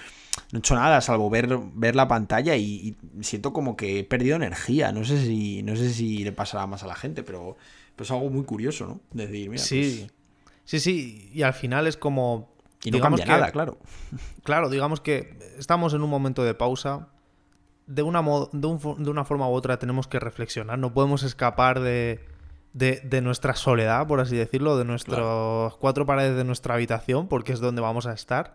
no 0.51 0.57
he 0.57 0.59
hecho 0.59 0.75
nada, 0.75 0.99
salvo 0.99 1.29
ver, 1.29 1.57
ver 1.73 1.95
la 1.95 2.07
pantalla 2.09 2.57
y, 2.57 2.97
siento 3.21 3.53
como 3.53 3.77
que 3.77 3.99
he 3.99 4.03
perdido 4.03 4.35
energía. 4.35 4.91
No 4.91 5.05
sé 5.05 5.23
si, 5.23 5.63
no 5.63 5.75
sé 5.77 5.93
si 5.93 6.23
le 6.23 6.33
pasará 6.33 6.67
más 6.67 6.83
a 6.83 6.87
la 6.87 6.95
gente, 6.95 7.23
pero, 7.23 7.55
es 7.97 8.11
algo 8.11 8.29
muy 8.29 8.43
curioso, 8.43 8.87
¿no? 8.87 8.99
decir, 9.13 9.49
mira, 9.49 9.63
sí. 9.63 10.05
Pues 10.05 10.22
sí, 10.63 10.79
sí, 10.79 11.29
y 11.33 11.43
al 11.43 11.53
final 11.53 11.87
es 11.87 11.97
como. 11.97 12.53
Y 12.83 12.91
no 12.91 12.99
cambia 12.99 13.25
nada, 13.25 13.51
claro. 13.51 13.77
Claro, 14.43 14.69
digamos 14.69 14.99
que 14.99 15.37
estamos 15.57 15.93
en 15.93 16.01
un 16.01 16.09
momento 16.09 16.43
de 16.43 16.53
pausa. 16.53 17.07
De 17.85 18.01
una, 18.01 18.21
de 18.21 19.09
una 19.09 19.25
forma 19.25 19.49
u 19.49 19.51
otra 19.51 19.77
tenemos 19.77 20.07
que 20.07 20.19
reflexionar. 20.19 20.79
No 20.79 20.93
podemos 20.93 21.23
escapar 21.23 21.81
de, 21.81 22.25
de, 22.73 23.21
nuestra 23.21 23.55
soledad, 23.55 24.07
por 24.07 24.19
así 24.19 24.35
decirlo, 24.35 24.77
de 24.77 24.85
nuestras 24.85 25.73
cuatro 25.75 26.05
paredes 26.05 26.35
de 26.35 26.43
nuestra 26.43 26.75
habitación, 26.75 27.27
porque 27.27 27.53
es 27.53 27.59
donde 27.59 27.81
vamos 27.81 28.07
a 28.07 28.13
estar. 28.13 28.53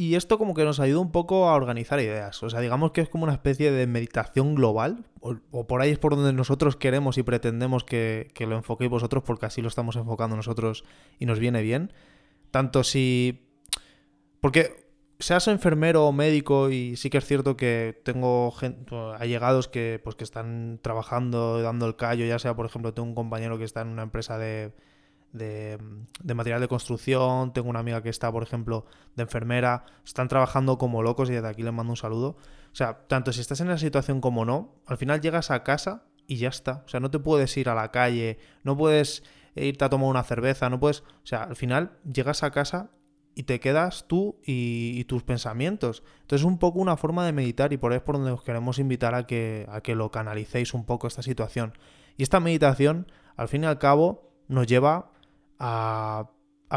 Y 0.00 0.14
esto 0.14 0.38
como 0.38 0.54
que 0.54 0.64
nos 0.64 0.78
ayuda 0.78 1.00
un 1.00 1.10
poco 1.10 1.48
a 1.48 1.54
organizar 1.54 1.98
ideas. 1.98 2.40
O 2.44 2.48
sea, 2.48 2.60
digamos 2.60 2.92
que 2.92 3.00
es 3.00 3.08
como 3.08 3.24
una 3.24 3.32
especie 3.32 3.72
de 3.72 3.88
meditación 3.88 4.54
global, 4.54 5.04
o, 5.18 5.66
por 5.66 5.82
ahí 5.82 5.90
es 5.90 5.98
por 5.98 6.14
donde 6.14 6.32
nosotros 6.32 6.76
queremos 6.76 7.18
y 7.18 7.24
pretendemos 7.24 7.82
que, 7.82 8.30
que, 8.32 8.46
lo 8.46 8.54
enfoquéis 8.54 8.92
vosotros, 8.92 9.24
porque 9.26 9.46
así 9.46 9.60
lo 9.60 9.66
estamos 9.66 9.96
enfocando 9.96 10.36
nosotros 10.36 10.84
y 11.18 11.26
nos 11.26 11.40
viene 11.40 11.62
bien. 11.62 11.92
Tanto 12.52 12.84
si... 12.84 13.44
Porque 14.40 14.86
seas 15.18 15.48
enfermero 15.48 16.06
o 16.06 16.12
médico 16.12 16.70
y 16.70 16.94
sí 16.94 17.10
que 17.10 17.18
es 17.18 17.24
cierto 17.24 17.56
que 17.56 18.00
tengo 18.04 18.54
allegados 19.18 19.66
que 19.66 20.00
pues 20.04 20.14
que 20.14 20.22
están 20.22 20.78
trabajando 20.80 21.60
dando 21.60 21.86
el 21.86 21.96
callo 21.96 22.24
ya 22.24 22.38
sea 22.38 22.54
por 22.54 22.66
ejemplo 22.66 22.94
tengo 22.94 23.08
un 23.08 23.16
compañero 23.16 23.58
que 23.58 23.64
está 23.64 23.80
en 23.80 23.88
una 23.88 24.02
empresa 24.02 24.38
de, 24.38 24.72
de, 25.32 25.78
material 26.24 26.60
de 26.60 26.68
construcción 26.68 27.52
tengo 27.52 27.68
una 27.68 27.80
amiga 27.80 28.02
que 28.02 28.08
está 28.08 28.32
por 28.32 28.42
ejemplo 28.42 28.86
de 29.14 29.24
enfermera 29.24 29.84
están 30.04 30.28
trabajando 30.28 30.78
como 30.78 31.02
locos 31.02 31.28
y 31.30 31.34
desde 31.34 31.48
aquí 31.48 31.62
les 31.62 31.72
mando 31.72 31.92
un 31.92 31.96
saludo 31.96 32.36
o 32.72 32.74
sea 32.74 33.06
tanto 33.06 33.32
si 33.32 33.40
estás 33.40 33.60
en 33.60 33.68
esa 33.68 33.78
situación 33.78 34.20
como 34.20 34.44
no 34.44 34.74
al 34.86 34.96
final 34.96 35.20
llegas 35.20 35.50
a 35.50 35.62
casa 35.64 36.04
y 36.26 36.36
ya 36.36 36.48
está 36.48 36.82
o 36.86 36.88
sea 36.88 37.00
no 37.00 37.10
te 37.10 37.18
puedes 37.18 37.56
ir 37.56 37.68
a 37.68 37.74
la 37.74 37.90
calle 37.90 38.38
no 38.62 38.76
puedes 38.76 39.22
irte 39.54 39.84
a 39.84 39.90
tomar 39.90 40.08
una 40.08 40.22
cerveza 40.22 40.70
no 40.70 40.80
puedes 40.80 41.00
o 41.00 41.26
sea 41.26 41.44
al 41.44 41.56
final 41.56 41.98
llegas 42.10 42.42
a 42.42 42.50
casa 42.50 42.90
y 43.38 43.44
te 43.44 43.60
quedas 43.60 44.06
tú 44.08 44.40
y, 44.44 45.04
tus 45.04 45.22
pensamientos. 45.22 46.02
Entonces 46.22 46.40
es 46.40 46.44
un 46.44 46.58
poco 46.58 46.80
una 46.80 46.96
forma 46.96 47.24
de 47.24 47.32
meditar 47.32 47.72
y 47.72 47.76
por 47.76 47.92
ahí 47.92 47.98
es 47.98 48.02
por 48.02 48.16
donde 48.16 48.32
os 48.32 48.42
queremos 48.42 48.80
invitar 48.80 49.14
a 49.14 49.28
que, 49.28 49.64
a 49.70 49.80
que 49.80 49.94
lo 49.94 50.10
canalicéis 50.10 50.74
un 50.74 50.84
poco 50.84 51.06
esta 51.06 51.22
situación. 51.22 51.72
Y 52.16 52.24
esta 52.24 52.40
meditación, 52.40 53.06
al 53.36 53.46
fin 53.46 53.62
y 53.62 53.66
al 53.66 53.78
cabo, 53.78 54.32
nos 54.48 54.66
lleva 54.66 55.12
a, 55.58 56.30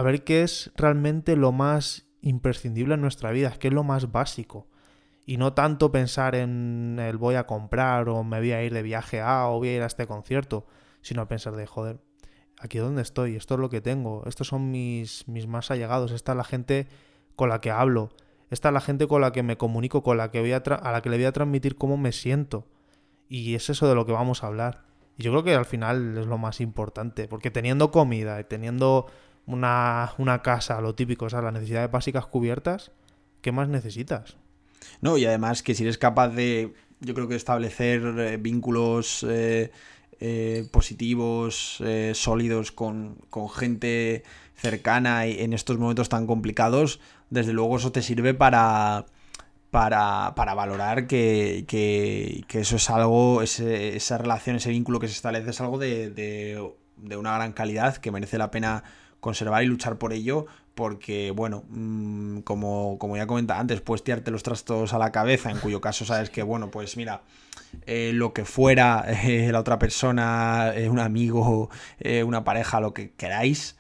ver 0.04 0.24
qué 0.24 0.44
es 0.44 0.72
realmente 0.76 1.36
lo 1.36 1.52
más 1.52 2.08
imprescindible 2.22 2.96
en 2.96 3.02
nuestra 3.02 3.32
vida, 3.32 3.54
qué 3.60 3.70
es 3.70 3.74
lo 3.74 3.84
más 3.84 4.12
básico. 4.12 4.68
Y 5.26 5.38
no 5.38 5.54
tanto 5.54 5.92
pensar 5.92 6.36
en 6.36 6.98
el 7.00 7.18
voy 7.18 7.36
a 7.36 7.46
comprar 7.46 8.10
o 8.10 8.24
me 8.24 8.40
voy 8.40 8.52
a 8.52 8.64
ir 8.64 8.74
de 8.74 8.82
viaje 8.82 9.22
a 9.22 9.48
o 9.48 9.60
voy 9.60 9.70
a 9.70 9.76
ir 9.76 9.82
a 9.84 9.88
este 9.88 10.08
concierto, 10.08 10.66
sino 11.02 11.28
pensar 11.28 11.56
de 11.56 11.68
joder, 11.68 12.02
aquí 12.60 12.80
donde 12.80 13.02
estoy, 13.02 13.36
esto 13.36 13.54
es 13.54 13.60
lo 13.60 13.70
que 13.70 13.82
tengo, 13.82 14.24
estos 14.26 14.48
son 14.48 14.72
mis, 14.72 15.28
mis 15.28 15.48
más 15.48 15.72
allegados, 15.72 16.12
esta 16.12 16.34
es 16.34 16.38
la 16.38 16.44
gente 16.44 16.88
con 17.36 17.50
la 17.50 17.62
que 17.62 17.72
hablo, 17.72 18.10
esta 18.50 18.70
es 18.70 18.74
la 18.74 18.82
gente 18.82 19.08
con 19.08 19.22
la 19.22 19.32
que 19.32 19.44
me 19.44 19.58
comunico, 19.58 20.04
con 20.04 20.18
la 20.18 20.32
que 20.32 20.42
voy 20.42 20.54
a, 20.54 20.58
a 20.58 20.92
la 20.92 21.02
que 21.02 21.10
le 21.10 21.18
voy 21.18 21.26
a 21.26 21.32
transmitir 21.32 21.76
cómo 21.76 21.98
me 21.98 22.12
siento. 22.12 22.68
Y 23.30 23.56
es 23.56 23.70
eso 23.70 23.88
de 23.88 23.96
lo 23.96 24.06
que 24.06 24.12
vamos 24.12 24.44
a 24.44 24.48
hablar. 24.48 24.91
Y 25.22 25.24
yo 25.24 25.30
creo 25.30 25.44
que 25.44 25.54
al 25.54 25.66
final 25.66 26.18
es 26.18 26.26
lo 26.26 26.40
más 26.40 26.62
importante, 26.62 27.28
porque 27.28 27.52
teniendo 27.52 27.92
comida 27.92 28.40
y 28.40 28.44
teniendo 28.44 29.06
una, 29.46 30.14
una 30.18 30.42
casa, 30.42 30.82
lo 30.82 30.96
típico, 30.96 31.26
o 31.26 31.30
sea, 31.30 31.44
las 31.44 31.54
necesidades 31.54 31.92
básicas 31.92 32.26
cubiertas, 32.26 32.92
¿qué 33.42 33.52
más 33.52 33.70
necesitas? 33.70 34.38
No, 35.00 35.20
y 35.20 35.26
además 35.26 35.62
que 35.62 35.76
si 35.76 35.84
eres 35.84 36.00
capaz 36.00 36.30
de, 36.30 36.74
yo 37.02 37.14
creo 37.14 37.28
que 37.28 37.36
establecer 37.36 38.02
eh, 38.18 38.38
vínculos 38.38 39.24
eh, 39.30 39.70
eh, 40.20 40.68
positivos, 40.72 41.84
sólidos 42.14 42.72
con, 42.72 43.20
con, 43.30 43.48
gente 43.48 44.24
cercana 44.56 45.28
en 45.28 45.54
estos 45.54 45.78
momentos 45.78 46.10
tan 46.10 46.26
complicados, 46.26 47.00
desde 47.30 47.54
luego 47.54 47.78
eso 47.78 47.92
te 47.92 48.02
sirve 48.02 48.34
para, 48.34 49.06
para, 49.72 50.34
para 50.36 50.54
valorar 50.54 51.08
que, 51.08 51.64
que, 51.68 52.44
que, 52.48 52.60
eso 52.60 52.76
es 52.76 52.90
algo, 52.90 53.42
ese, 53.42 53.96
esa 53.96 54.18
relación, 54.18 54.58
ese 54.58 54.70
vínculo 54.70 55.00
que 55.00 55.08
se 55.08 55.14
establece 55.14 55.50
es 55.50 55.62
algo 55.62 55.78
de, 55.80 56.10
de, 56.12 57.18
una 57.18 57.34
gran 57.36 57.54
calidad 57.54 57.98
que 57.98 58.12
merece 58.12 58.38
la 58.38 58.52
pena 58.52 58.84
conservar 59.22 59.64
y 59.64 59.68
luchar 59.68 59.98
por 59.98 60.12
ello, 60.12 60.46
porque, 60.76 61.32
bueno, 61.32 61.64
mm, 61.70 62.40
como, 62.40 62.98
como 63.00 63.16
ya 63.16 63.28
comentaba 63.28 63.62
antes, 63.62 63.80
puedes 63.80 64.04
tirarte 64.04 64.30
los 64.30 64.44
trastos 64.44 64.94
a 64.94 64.98
la 64.98 65.12
cabeza, 65.12 65.50
en 65.50 65.58
cuyo 65.60 65.80
caso 65.80 66.04
sabes 66.04 66.30
que, 66.30 66.44
bueno, 66.44 66.70
pues 66.70 66.98
mira, 66.98 67.22
eh, 67.86 68.12
lo 68.14 68.34
que 68.34 68.44
fuera 68.44 69.06
eh, 69.24 69.52
la 69.54 69.60
otra 69.62 69.80
persona, 69.80 70.74
eh, 70.76 70.90
un 70.90 71.00
amigo, 71.00 71.70
una 72.26 72.44
pareja, 72.44 72.82
lo 72.82 72.94
que 72.94 73.12
queráis, 73.12 73.78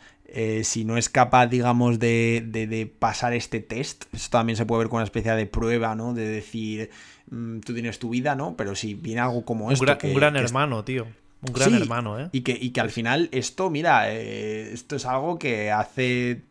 si 0.63 0.85
no 0.85 0.97
es 0.97 1.09
capaz, 1.09 1.47
digamos, 1.47 1.99
de, 1.99 2.43
de, 2.45 2.85
pasar 2.85 3.33
este 3.33 3.59
test, 3.59 4.05
esto 4.13 4.37
también 4.37 4.57
se 4.57 4.65
puede 4.65 4.79
ver 4.79 4.89
como 4.89 4.97
una 4.97 5.05
especie 5.05 5.31
de 5.33 5.45
prueba, 5.45 5.95
¿no? 5.95 6.13
De 6.13 6.25
decir, 6.27 6.89
mm, 7.29 7.59
tú 7.59 7.73
tienes 7.73 7.99
tu 7.99 8.09
vida, 8.09 8.35
¿no? 8.35 8.55
Pero 8.55 8.75
si 8.75 8.93
viene 8.93 9.21
algo 9.21 9.43
como 9.45 9.71
esto... 9.71 9.85
un 10.03 10.13
gran 10.13 10.35
hermano, 10.35 10.83
tío. 10.83 11.07
Un 11.41 11.53
gran 11.53 11.73
hermano, 11.73 12.19
¿eh? 12.19 12.29
Y 12.31 12.41
que, 12.41 12.57
y 12.59 12.69
que 12.69 12.81
al 12.81 12.91
final 12.91 13.29
esto, 13.31 13.69
mira, 13.69 14.11
esto 14.11 14.95
es 14.95 15.05
algo 15.05 15.39
que 15.39 15.71
hace 15.71 16.41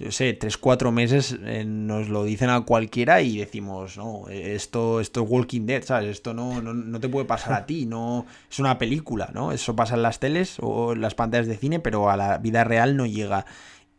yo 0.00 0.10
sé, 0.10 0.32
tres, 0.32 0.56
cuatro 0.56 0.92
meses 0.92 1.36
eh, 1.44 1.64
nos 1.66 2.08
lo 2.08 2.24
dicen 2.24 2.48
a 2.48 2.62
cualquiera 2.62 3.20
y 3.20 3.38
decimos, 3.38 3.98
no, 3.98 4.28
esto, 4.28 5.00
esto 5.00 5.22
es 5.22 5.30
Walking 5.30 5.66
Dead, 5.66 5.82
¿sabes? 5.84 6.08
Esto 6.08 6.32
no, 6.32 6.62
no, 6.62 7.00
te 7.00 7.08
puede 7.10 7.26
pasar 7.26 7.52
a 7.52 7.66
ti, 7.66 7.84
no 7.84 8.24
es 8.50 8.58
una 8.58 8.78
película, 8.78 9.30
¿no? 9.34 9.52
Eso 9.52 9.76
pasa 9.76 9.96
en 9.96 10.02
las 10.02 10.18
teles 10.18 10.56
o 10.60 10.94
en 10.94 11.02
las 11.02 11.14
pantallas 11.14 11.46
de 11.46 11.56
cine, 11.58 11.80
pero 11.80 12.08
a 12.10 12.16
la 12.16 12.38
vida 12.38 12.64
real 12.64 12.96
no 12.96 13.04
llega. 13.04 13.44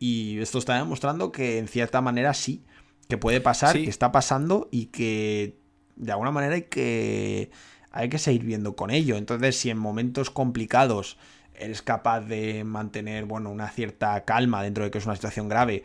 Y 0.00 0.40
esto 0.40 0.58
está 0.58 0.76
demostrando 0.76 1.30
que 1.30 1.58
en 1.58 1.68
cierta 1.68 2.00
manera 2.00 2.34
sí, 2.34 2.64
que 3.08 3.16
puede 3.16 3.40
pasar, 3.40 3.74
que 3.74 3.88
está 3.88 4.10
pasando 4.10 4.68
y 4.72 4.86
que 4.86 5.56
de 5.94 6.10
alguna 6.10 6.32
manera 6.32 6.56
hay 6.56 6.62
que, 6.62 7.52
hay 7.92 8.08
que 8.08 8.18
seguir 8.18 8.42
viendo 8.42 8.74
con 8.74 8.90
ello. 8.90 9.16
Entonces, 9.16 9.56
si 9.56 9.70
en 9.70 9.78
momentos 9.78 10.30
complicados 10.30 11.16
eres 11.62 11.82
capaz 11.82 12.20
de 12.20 12.64
mantener, 12.64 13.24
bueno, 13.24 13.50
una 13.50 13.68
cierta 13.68 14.24
calma 14.24 14.62
dentro 14.62 14.84
de 14.84 14.90
que 14.90 14.98
es 14.98 15.06
una 15.06 15.14
situación 15.14 15.48
grave 15.48 15.84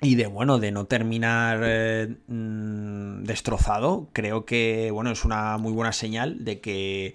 y 0.00 0.14
de, 0.14 0.26
bueno, 0.26 0.58
de 0.58 0.70
no 0.70 0.86
terminar 0.86 1.60
eh, 1.64 2.16
mm, 2.28 3.24
destrozado, 3.24 4.08
creo 4.12 4.44
que, 4.44 4.90
bueno, 4.92 5.10
es 5.10 5.24
una 5.24 5.58
muy 5.58 5.72
buena 5.72 5.92
señal 5.92 6.44
de 6.44 6.60
que 6.60 7.14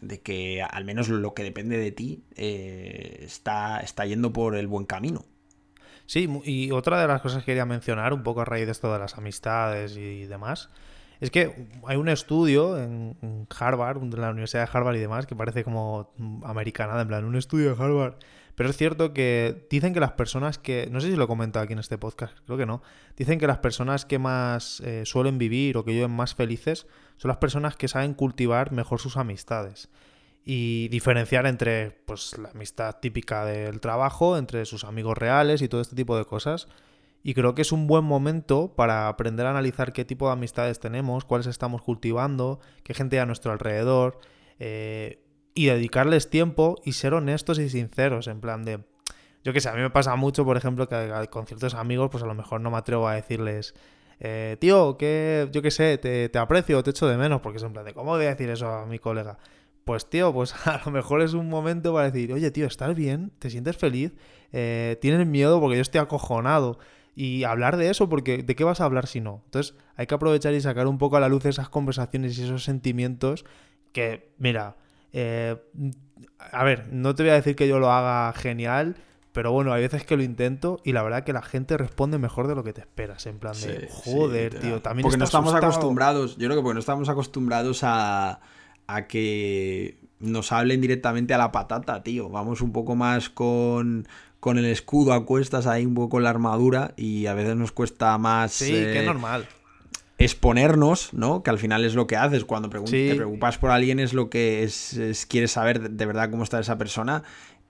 de 0.00 0.20
que 0.20 0.62
al 0.62 0.84
menos 0.84 1.08
lo 1.08 1.34
que 1.34 1.42
depende 1.42 1.78
de 1.78 1.90
ti 1.90 2.22
eh, 2.36 3.22
está, 3.22 3.80
está 3.80 4.04
yendo 4.04 4.32
por 4.32 4.54
el 4.54 4.66
buen 4.66 4.84
camino. 4.84 5.24
Sí, 6.04 6.28
y 6.44 6.70
otra 6.70 7.00
de 7.00 7.08
las 7.08 7.22
cosas 7.22 7.40
que 7.40 7.46
quería 7.46 7.64
mencionar, 7.64 8.12
un 8.12 8.22
poco 8.22 8.42
a 8.42 8.44
raíz 8.44 8.66
de 8.66 8.72
esto 8.72 8.92
de 8.92 8.98
las 8.98 9.16
amistades 9.16 9.96
y 9.96 10.26
demás, 10.26 10.70
es 11.20 11.30
que 11.30 11.68
hay 11.86 11.96
un 11.96 12.08
estudio 12.08 12.78
en 12.78 13.46
Harvard, 13.58 14.00
de 14.00 14.16
la 14.16 14.30
Universidad 14.30 14.66
de 14.66 14.70
Harvard 14.76 14.96
y 14.96 15.00
demás, 15.00 15.26
que 15.26 15.34
parece 15.34 15.64
como 15.64 16.12
americana, 16.44 17.00
en 17.00 17.08
plan, 17.08 17.24
un 17.24 17.36
estudio 17.36 17.74
de 17.74 17.82
Harvard. 17.82 18.14
Pero 18.54 18.70
es 18.70 18.76
cierto 18.76 19.12
que 19.12 19.66
dicen 19.70 19.92
que 19.92 20.00
las 20.00 20.12
personas 20.12 20.58
que. 20.58 20.88
No 20.90 21.00
sé 21.00 21.10
si 21.10 21.16
lo 21.16 21.24
he 21.24 21.26
comentado 21.26 21.64
aquí 21.64 21.74
en 21.74 21.78
este 21.78 21.98
podcast, 21.98 22.36
creo 22.46 22.56
que 22.56 22.66
no. 22.66 22.82
Dicen 23.16 23.38
que 23.38 23.46
las 23.46 23.58
personas 23.58 24.06
que 24.06 24.18
más 24.18 24.80
eh, 24.80 25.04
suelen 25.04 25.36
vivir 25.36 25.76
o 25.76 25.84
que 25.84 25.92
viven 25.92 26.10
más 26.10 26.34
felices 26.34 26.86
son 27.18 27.28
las 27.28 27.36
personas 27.36 27.76
que 27.76 27.86
saben 27.86 28.14
cultivar 28.14 28.72
mejor 28.72 28.98
sus 28.98 29.18
amistades. 29.18 29.90
Y 30.42 30.88
diferenciar 30.88 31.46
entre 31.46 31.90
pues, 32.06 32.38
la 32.38 32.50
amistad 32.50 32.96
típica 33.00 33.44
del 33.44 33.80
trabajo, 33.80 34.38
entre 34.38 34.64
sus 34.64 34.84
amigos 34.84 35.18
reales 35.18 35.60
y 35.60 35.68
todo 35.68 35.80
este 35.80 35.96
tipo 35.96 36.16
de 36.16 36.24
cosas 36.24 36.68
y 37.26 37.34
creo 37.34 37.56
que 37.56 37.62
es 37.62 37.72
un 37.72 37.88
buen 37.88 38.04
momento 38.04 38.72
para 38.76 39.08
aprender 39.08 39.46
a 39.46 39.50
analizar 39.50 39.92
qué 39.92 40.04
tipo 40.04 40.28
de 40.28 40.34
amistades 40.34 40.78
tenemos, 40.78 41.24
cuáles 41.24 41.48
estamos 41.48 41.82
cultivando, 41.82 42.60
qué 42.84 42.94
gente 42.94 43.16
hay 43.16 43.22
a 43.22 43.26
nuestro 43.26 43.50
alrededor, 43.50 44.20
eh, 44.60 45.24
y 45.52 45.66
dedicarles 45.66 46.30
tiempo 46.30 46.76
y 46.84 46.92
ser 46.92 47.14
honestos 47.14 47.58
y 47.58 47.68
sinceros, 47.68 48.28
en 48.28 48.40
plan 48.40 48.62
de... 48.62 48.78
Yo 49.42 49.52
qué 49.52 49.60
sé, 49.60 49.68
a 49.68 49.72
mí 49.72 49.80
me 49.80 49.90
pasa 49.90 50.14
mucho, 50.14 50.44
por 50.44 50.56
ejemplo, 50.56 50.88
que 50.88 51.26
con 51.28 51.48
ciertos 51.48 51.74
amigos, 51.74 52.10
pues 52.12 52.22
a 52.22 52.26
lo 52.26 52.34
mejor 52.36 52.60
no 52.60 52.70
me 52.70 52.76
atrevo 52.76 53.08
a 53.08 53.14
decirles, 53.14 53.74
eh, 54.20 54.56
tío, 54.60 54.96
que 54.96 55.48
yo 55.50 55.62
qué 55.62 55.72
sé, 55.72 55.98
te, 55.98 56.28
te, 56.28 56.38
aprecio, 56.38 56.80
te 56.84 56.90
echo 56.90 57.08
de 57.08 57.16
menos, 57.16 57.40
porque 57.40 57.56
es 57.56 57.64
en 57.64 57.72
plan 57.72 57.84
de, 57.84 57.92
¿cómo 57.92 58.12
voy 58.12 58.26
a 58.26 58.36
decir 58.36 58.50
eso 58.50 58.68
a 58.68 58.86
mi 58.86 59.00
colega? 59.00 59.36
Pues 59.84 60.08
tío, 60.08 60.32
pues 60.32 60.54
a 60.68 60.80
lo 60.84 60.92
mejor 60.92 61.22
es 61.22 61.32
un 61.32 61.48
momento 61.48 61.92
para 61.92 62.08
decir, 62.08 62.32
oye 62.32 62.52
tío, 62.52 62.66
¿estás 62.66 62.94
bien? 62.94 63.32
¿Te 63.40 63.50
sientes 63.50 63.76
feliz? 63.76 64.14
Eh, 64.52 64.96
¿Tienes 65.00 65.26
miedo? 65.26 65.58
Porque 65.58 65.74
yo 65.74 65.82
estoy 65.82 66.00
acojonado 66.00 66.78
y 67.16 67.44
hablar 67.44 67.78
de 67.78 67.88
eso, 67.88 68.08
porque 68.10 68.42
¿de 68.42 68.54
qué 68.54 68.62
vas 68.62 68.80
a 68.80 68.84
hablar 68.84 69.06
si 69.06 69.22
no? 69.22 69.42
Entonces 69.46 69.74
hay 69.96 70.06
que 70.06 70.14
aprovechar 70.14 70.52
y 70.52 70.60
sacar 70.60 70.86
un 70.86 70.98
poco 70.98 71.16
a 71.16 71.20
la 71.20 71.30
luz 71.30 71.46
esas 71.46 71.70
conversaciones 71.70 72.38
y 72.38 72.44
esos 72.44 72.62
sentimientos 72.62 73.46
que, 73.92 74.30
mira, 74.38 74.76
eh, 75.14 75.56
a 76.52 76.62
ver, 76.62 76.92
no 76.92 77.14
te 77.14 77.22
voy 77.22 77.30
a 77.30 77.36
decir 77.36 77.56
que 77.56 77.66
yo 77.66 77.78
lo 77.78 77.90
haga 77.90 78.30
genial, 78.34 78.96
pero 79.32 79.50
bueno, 79.50 79.72
hay 79.72 79.82
veces 79.82 80.04
que 80.04 80.16
lo 80.16 80.22
intento 80.22 80.78
y 80.84 80.92
la 80.92 81.02
verdad 81.02 81.24
que 81.24 81.32
la 81.32 81.42
gente 81.42 81.78
responde 81.78 82.18
mejor 82.18 82.48
de 82.48 82.54
lo 82.54 82.62
que 82.62 82.74
te 82.74 82.82
esperas, 82.82 83.24
en 83.24 83.38
plan 83.38 83.54
de, 83.62 83.88
joder, 83.90 84.60
tío, 84.60 84.82
también... 84.82 85.02
Porque 85.02 85.16
no 85.16 85.24
estamos 85.24 85.54
acostumbrados, 85.54 86.36
yo 86.36 86.46
creo 86.48 86.58
que 86.58 86.62
porque 86.62 86.74
no 86.74 86.80
estamos 86.80 87.08
acostumbrados 87.08 87.82
a, 87.82 88.40
a 88.86 89.06
que 89.06 89.98
nos 90.20 90.52
hablen 90.52 90.82
directamente 90.82 91.34
a 91.34 91.38
la 91.38 91.52
patata, 91.52 92.02
tío. 92.02 92.28
Vamos 92.28 92.60
un 92.60 92.72
poco 92.72 92.94
más 92.94 93.30
con 93.30 94.06
con 94.40 94.58
el 94.58 94.66
escudo 94.66 95.12
a 95.12 95.24
cuestas 95.24 95.66
ahí 95.66 95.86
un 95.86 95.94
poco 95.94 96.10
con 96.10 96.22
la 96.22 96.30
armadura 96.30 96.92
y 96.96 97.26
a 97.26 97.34
veces 97.34 97.56
nos 97.56 97.72
cuesta 97.72 98.16
más... 98.18 98.52
Sí, 98.52 98.72
que 98.72 99.00
eh, 99.00 99.06
normal. 99.06 99.48
Exponernos, 100.18 101.12
¿no? 101.12 101.42
Que 101.42 101.50
al 101.50 101.58
final 101.58 101.84
es 101.84 101.94
lo 101.94 102.06
que 102.06 102.16
haces 102.16 102.44
cuando 102.44 102.70
te 102.70 103.14
preocupas 103.14 103.58
por 103.58 103.70
alguien, 103.70 103.98
es 103.98 104.14
lo 104.14 104.30
que 104.30 104.62
es, 104.62 105.26
quieres 105.28 105.52
saber 105.52 105.90
de 105.90 106.06
verdad 106.06 106.30
cómo 106.30 106.42
está 106.42 106.58
esa 106.58 106.78
persona. 106.78 107.22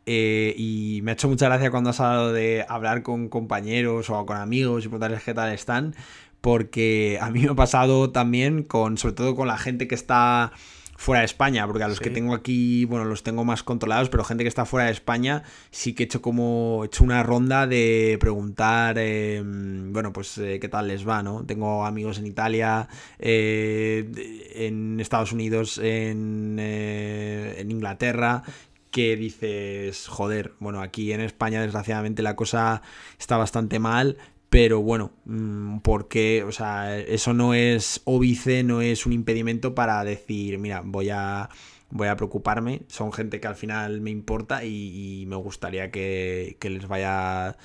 Eh, 0.08 0.54
y 0.56 1.00
me 1.02 1.10
ha 1.10 1.14
hecho 1.14 1.28
mucha 1.28 1.46
gracia 1.46 1.72
cuando 1.72 1.90
has 1.90 1.98
hablado 1.98 2.32
de 2.32 2.64
hablar 2.68 3.02
con 3.02 3.28
compañeros 3.28 4.08
o 4.08 4.24
con 4.24 4.36
amigos 4.36 4.84
y 4.84 4.88
preguntarles 4.88 5.24
qué 5.24 5.34
tal 5.34 5.52
están, 5.52 5.96
porque 6.40 7.18
a 7.20 7.30
mí 7.30 7.40
me 7.40 7.50
ha 7.50 7.54
pasado 7.54 8.10
también 8.10 8.62
con, 8.62 8.98
sobre 8.98 9.14
todo 9.16 9.34
con 9.34 9.48
la 9.48 9.58
gente 9.58 9.88
que 9.88 9.96
está 9.96 10.52
fuera 10.96 11.20
de 11.20 11.26
España, 11.26 11.66
porque 11.66 11.84
a 11.84 11.88
los 11.88 12.00
que 12.00 12.10
tengo 12.10 12.34
aquí, 12.34 12.84
bueno, 12.84 13.04
los 13.04 13.22
tengo 13.22 13.44
más 13.44 13.62
controlados, 13.62 14.08
pero 14.08 14.24
gente 14.24 14.44
que 14.44 14.48
está 14.48 14.64
fuera 14.64 14.86
de 14.86 14.92
España 14.92 15.42
sí 15.70 15.94
que 15.94 16.04
he 16.04 16.06
hecho 16.06 16.22
como, 16.22 16.80
he 16.82 16.86
hecho 16.86 17.04
una 17.04 17.22
ronda 17.22 17.66
de 17.66 18.16
preguntar, 18.20 18.98
em, 18.98 19.92
bueno, 19.92 20.12
pues 20.12 20.38
eh, 20.38 20.58
qué 20.60 20.68
tal 20.68 20.88
les 20.88 21.06
va, 21.06 21.22
¿no? 21.22 21.44
Tengo 21.44 21.84
amigos 21.84 22.18
en 22.18 22.26
Italia, 22.26 22.88
eh, 23.18 24.52
en 24.54 25.00
Estados 25.00 25.32
Unidos, 25.32 25.78
en, 25.78 26.56
eh, 26.58 27.56
en 27.58 27.70
Inglaterra, 27.70 28.42
que 28.90 29.16
dices, 29.16 30.08
joder, 30.08 30.54
bueno, 30.58 30.80
aquí 30.80 31.12
en 31.12 31.20
España 31.20 31.60
desgraciadamente 31.60 32.22
la 32.22 32.34
cosa 32.34 32.80
está 33.18 33.36
bastante 33.36 33.78
mal, 33.78 34.16
pero 34.56 34.80
bueno, 34.80 35.12
mm, 35.26 35.80
porque, 35.80 36.42
o 36.42 36.50
sea, 36.50 36.98
eso 36.98 37.34
no 37.34 37.52
es 37.52 38.00
óbice, 38.06 38.62
no 38.62 38.80
es 38.80 39.04
un 39.04 39.12
impedimento 39.12 39.74
para 39.74 40.02
decir, 40.02 40.58
mira, 40.58 40.80
voy 40.82 41.10
a, 41.10 41.50
voy 41.90 42.08
a 42.08 42.16
preocuparme. 42.16 42.80
Son 42.88 43.12
gente 43.12 43.38
que 43.38 43.48
al 43.48 43.56
final 43.56 44.00
me 44.00 44.10
importa 44.10 44.64
y, 44.64 45.26
me 45.28 45.36
gustaría 45.36 45.90
que, 45.90 46.56
que, 46.58 46.70
les 46.70 46.88
vaya 46.88 47.58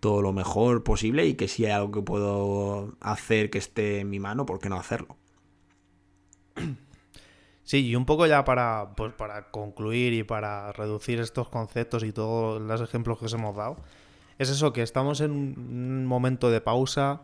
todo 0.00 0.22
lo 0.22 0.32
mejor 0.32 0.84
posible 0.84 1.26
y 1.26 1.34
que 1.34 1.48
si 1.48 1.66
hay 1.66 1.72
algo 1.72 1.92
que 1.92 2.00
puedo 2.00 2.96
hacer 3.00 3.50
que 3.50 3.58
esté 3.58 4.00
en 4.00 4.08
mi 4.08 4.18
mano, 4.18 4.46
¿por 4.46 4.58
qué 4.58 4.70
no 4.70 4.76
hacerlo? 4.76 5.18
Sí, 7.62 7.88
y 7.88 7.94
un 7.94 8.06
poco 8.06 8.26
ya 8.26 8.44
para, 8.44 8.94
pues 8.96 9.12
para 9.12 9.50
concluir 9.50 10.14
y 10.14 10.22
para 10.22 10.72
reducir 10.72 11.20
estos 11.20 11.50
conceptos 11.50 12.04
y 12.04 12.12
todos 12.12 12.62
los 12.62 12.80
ejemplos 12.80 13.18
que 13.18 13.26
os 13.26 13.34
hemos 13.34 13.54
dado 13.54 13.76
es 14.38 14.50
eso, 14.50 14.72
que 14.72 14.82
estamos 14.82 15.20
en 15.20 15.32
un 15.32 16.06
momento 16.06 16.50
de 16.50 16.60
pausa, 16.60 17.22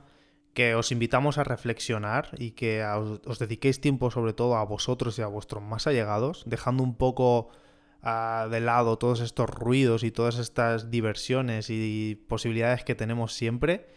que 0.53 0.74
os 0.74 0.92
invitamos 0.92 1.38
a 1.38 1.44
reflexionar 1.44 2.31
y 2.38 2.53
que 2.53 2.85
os, 2.85 3.38
dediquéis 3.38 3.81
tiempo 3.81 4.11
sobre 4.11 4.33
todo 4.33 4.57
a 4.57 4.64
vosotros 4.64 5.18
y 5.18 5.22
a 5.22 5.27
vuestros 5.27 5.62
más 5.62 5.87
allegados, 5.87 6.44
dejando 6.46 6.83
un 6.83 6.96
poco 6.96 7.48
ah, 8.03 8.48
de 8.50 8.61
lado 8.61 8.98
todos 8.98 9.20
estos 9.20 9.50
ruidos 9.50 10.05
y 10.05 10.11
todas 10.11 10.38
estas 10.38 10.90
diversiones 10.90 11.70
y 11.70 12.16
posibilidades 12.29 12.85
que 12.85 12.94
tenemos 12.94 13.35
siempre 13.35 13.88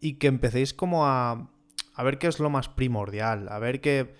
y 0.00 0.14
que 0.14 0.28
empecéis 0.28 0.72
como 0.72 1.06
a, 1.06 1.50
a 1.94 2.02
ver 2.04 2.18
qué 2.18 2.28
es 2.28 2.38
lo 2.38 2.48
más 2.48 2.68
primordial, 2.68 3.48
a 3.48 3.58
ver 3.58 3.80
qué, 3.80 4.14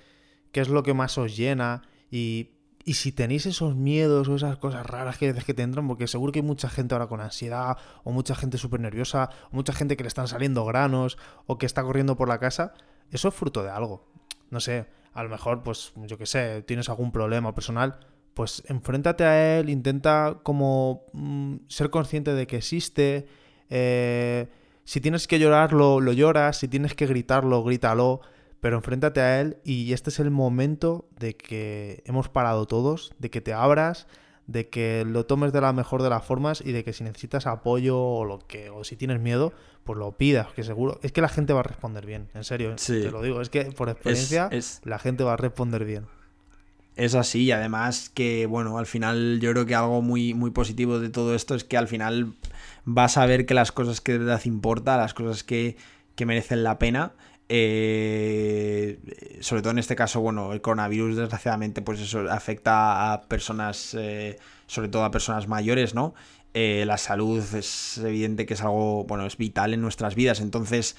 qué 0.51 0.61
es 0.61 0.69
lo 0.69 0.83
que 0.83 0.95
más 0.95 1.17
os 1.17 1.37
llena 1.37 1.83
y 2.11 2.58
Y 2.89 2.95
si 2.95 3.13
tenéis 3.13 3.45
esos 3.45 3.77
miedos 3.77 4.29
o 4.29 4.37
esas 4.37 4.57
cosas 4.57 4.87
raras 4.87 5.19
que 5.19 5.35
que 5.35 5.53
te 5.53 5.63
entran, 5.63 5.87
porque 5.87 6.07
seguro 6.07 6.33
que 6.33 6.39
hay 6.39 6.43
mucha 6.43 6.71
gente 6.71 6.95
ahora 6.95 7.07
con 7.07 7.21
ansiedad, 7.21 7.77
o 8.03 8.13
mucha 8.13 8.35
gente 8.35 8.57
súper 8.57 8.81
nerviosa, 8.81 9.29
o 9.53 9.57
mucha 9.57 9.75
gente 9.75 9.95
que 9.95 10.05
le 10.05 10.09
están 10.09 10.27
saliendo 10.27 10.65
granos, 10.65 11.19
o 11.45 11.59
que 11.59 11.67
está 11.67 11.83
corriendo 11.83 12.17
por 12.17 12.29
la 12.29 12.39
casa, 12.39 12.73
eso 13.11 13.29
es 13.29 13.35
fruto 13.35 13.63
de 13.63 13.69
algo. 13.69 14.09
No 14.49 14.59
sé, 14.59 14.87
a 15.13 15.23
lo 15.23 15.29
mejor, 15.29 15.63
pues, 15.63 15.93
yo 15.97 16.17
qué 16.17 16.25
sé, 16.25 16.63
tienes 16.63 16.89
algún 16.89 17.13
problema 17.13 17.55
personal, 17.55 18.01
pues 18.33 18.63
enfréntate 18.69 19.25
a 19.25 19.59
él, 19.59 19.69
intenta 19.69 20.39
como 20.43 21.05
mm, 21.13 21.57
ser 21.69 21.91
consciente 21.91 22.33
de 22.33 22.47
que 22.47 22.57
existe. 22.57 23.27
Eh, 23.69 24.49
si 24.85 25.03
tienes 25.03 25.29
que 25.29 25.39
llorarlo, 25.39 26.01
lo 26.01 26.15
lloras, 26.15 26.57
si 26.57 26.69
tienes 26.69 26.95
que 26.95 27.07
gritarlo, 27.07 27.63
grítalo 27.63 28.23
pero 28.61 28.77
enfréntate 28.77 29.21
a 29.21 29.41
él 29.41 29.59
y 29.65 29.93
este 29.93 30.11
es 30.11 30.19
el 30.19 30.31
momento 30.31 31.09
de 31.19 31.37
que 31.37 32.03
hemos 32.07 32.29
parado 32.29 32.67
todos, 32.67 33.13
de 33.19 33.31
que 33.31 33.41
te 33.41 33.53
abras, 33.53 34.07
de 34.47 34.69
que 34.69 35.05
lo 35.07 35.27
tomes 35.27 35.53
de 35.53 35.61
la 35.61 35.73
mejor 35.73 36.03
de 36.03 36.11
las 36.11 36.25
formas 36.25 36.63
y 36.65 36.73
de 36.73 36.83
que 36.83 36.93
si 36.93 37.05
necesitas 37.05 37.47
apoyo 37.47 38.01
o 38.01 38.25
lo 38.25 38.39
que 38.39 38.71
o 38.71 38.83
si 38.83 38.97
tienes 38.97 39.21
miedo, 39.21 39.53
pues 39.85 39.99
lo 39.99 40.17
pidas, 40.17 40.49
que 40.55 40.65
seguro 40.65 40.99
es 41.03 41.13
que 41.13 41.21
la 41.21 41.29
gente 41.29 41.53
va 41.53 41.61
a 41.61 41.65
responder 41.65 42.07
bien, 42.07 42.29
en 42.35 42.45
serio, 42.45 42.75
te 42.77 43.11
lo 43.11 43.23
digo, 43.23 43.41
es 43.41 43.51
que 43.51 43.67
por 43.67 43.91
experiencia 43.91 44.51
la 44.85 44.99
gente 44.99 45.23
va 45.23 45.35
a 45.35 45.37
responder 45.37 45.85
bien. 45.85 46.07
Es 46.97 47.15
así, 47.15 47.45
y 47.45 47.53
además 47.53 48.11
que, 48.13 48.47
bueno, 48.47 48.77
al 48.77 48.87
final 48.87 49.39
yo 49.41 49.53
creo 49.53 49.67
que 49.67 49.77
algo 49.77 50.03
muy, 50.03 50.35
muy 50.35 50.51
positivo 50.51 50.99
de 50.99 51.11
todo 51.11 51.37
esto 51.37 51.55
es 51.55 51.63
que 51.63 51.77
al 51.77 51.87
final 51.87 52.35
vas 52.85 53.17
a 53.17 53.25
ver 53.25 53.47
que 53.47 53.55
las 53.55 53.71
cosas 53.71 54.01
que 54.01 54.13
de 54.13 54.19
verdad 54.19 54.41
importan, 54.47 54.99
las 54.99 55.15
cosas 55.15 55.45
que, 55.45 55.77
que 56.17 56.27
merecen 56.27 56.65
la 56.65 56.81
pena, 56.81 57.13
eh, 57.49 58.99
sobre 59.41 59.63
todo 59.63 59.71
en 59.71 59.79
este 59.79 59.97
caso, 59.97 60.21
bueno, 60.21 60.53
el 60.53 60.61
coronavirus 60.61 61.17
desgraciadamente 61.17 61.81
pues 61.83 62.01
eso 62.01 62.31
afecta 62.31 63.13
a 63.13 63.23
personas, 63.23 63.95
eh, 63.99 64.39
sobre 64.67 64.89
todo 64.89 65.05
a 65.05 65.11
personas 65.11 65.49
mayores, 65.49 65.95
¿no? 65.95 66.15
Eh, 66.55 66.85
la 66.87 66.99
salud 66.99 67.43
es 67.55 67.99
evidente 67.99 68.45
que 68.47 68.55
es 68.55 68.63
algo, 68.63 69.05
bueno, 69.05 69.27
es 69.27 69.37
vital 69.37 69.75
en 69.75 69.81
nuestras 69.81 70.15
vidas, 70.15 70.41
entonces 70.41 70.97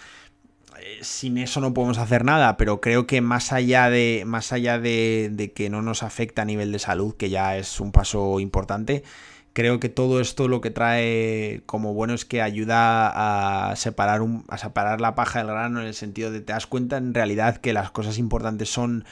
sin 1.01 1.37
eso 1.37 1.59
no 1.59 1.73
podemos 1.73 1.97
hacer 1.97 2.23
nada, 2.23 2.55
pero 2.55 2.79
creo 2.79 3.05
que 3.05 3.19
más 3.19 3.51
allá 3.51 3.89
de, 3.89 4.23
más 4.25 4.53
allá 4.53 4.79
de, 4.79 5.29
de 5.31 5.51
que 5.51 5.69
no 5.69 5.81
nos 5.81 6.03
afecta 6.03 6.43
a 6.43 6.45
nivel 6.45 6.71
de 6.71 6.79
salud, 6.79 7.15
que 7.15 7.29
ya 7.29 7.57
es 7.57 7.79
un 7.79 7.91
paso 7.91 8.39
importante, 8.39 9.03
creo 9.53 9.79
que 9.79 9.89
todo 9.89 10.19
esto 10.19 10.47
lo 10.47 10.61
que 10.61 10.71
trae 10.71 11.61
como 11.65 11.93
bueno 11.93 12.13
es 12.13 12.25
que 12.25 12.41
ayuda 12.41 13.69
a 13.71 13.75
separar, 13.75 14.21
un, 14.21 14.45
a 14.47 14.57
separar 14.57 15.01
la 15.01 15.15
paja 15.15 15.39
del 15.39 15.47
grano 15.47 15.81
en 15.81 15.87
el 15.87 15.93
sentido 15.93 16.31
de 16.31 16.41
te 16.41 16.53
das 16.53 16.67
cuenta 16.67 16.97
en 16.97 17.13
realidad 17.13 17.57
que 17.57 17.73
las 17.73 17.91
cosas 17.91 18.17
importantes 18.17 18.69
son, 18.69 19.05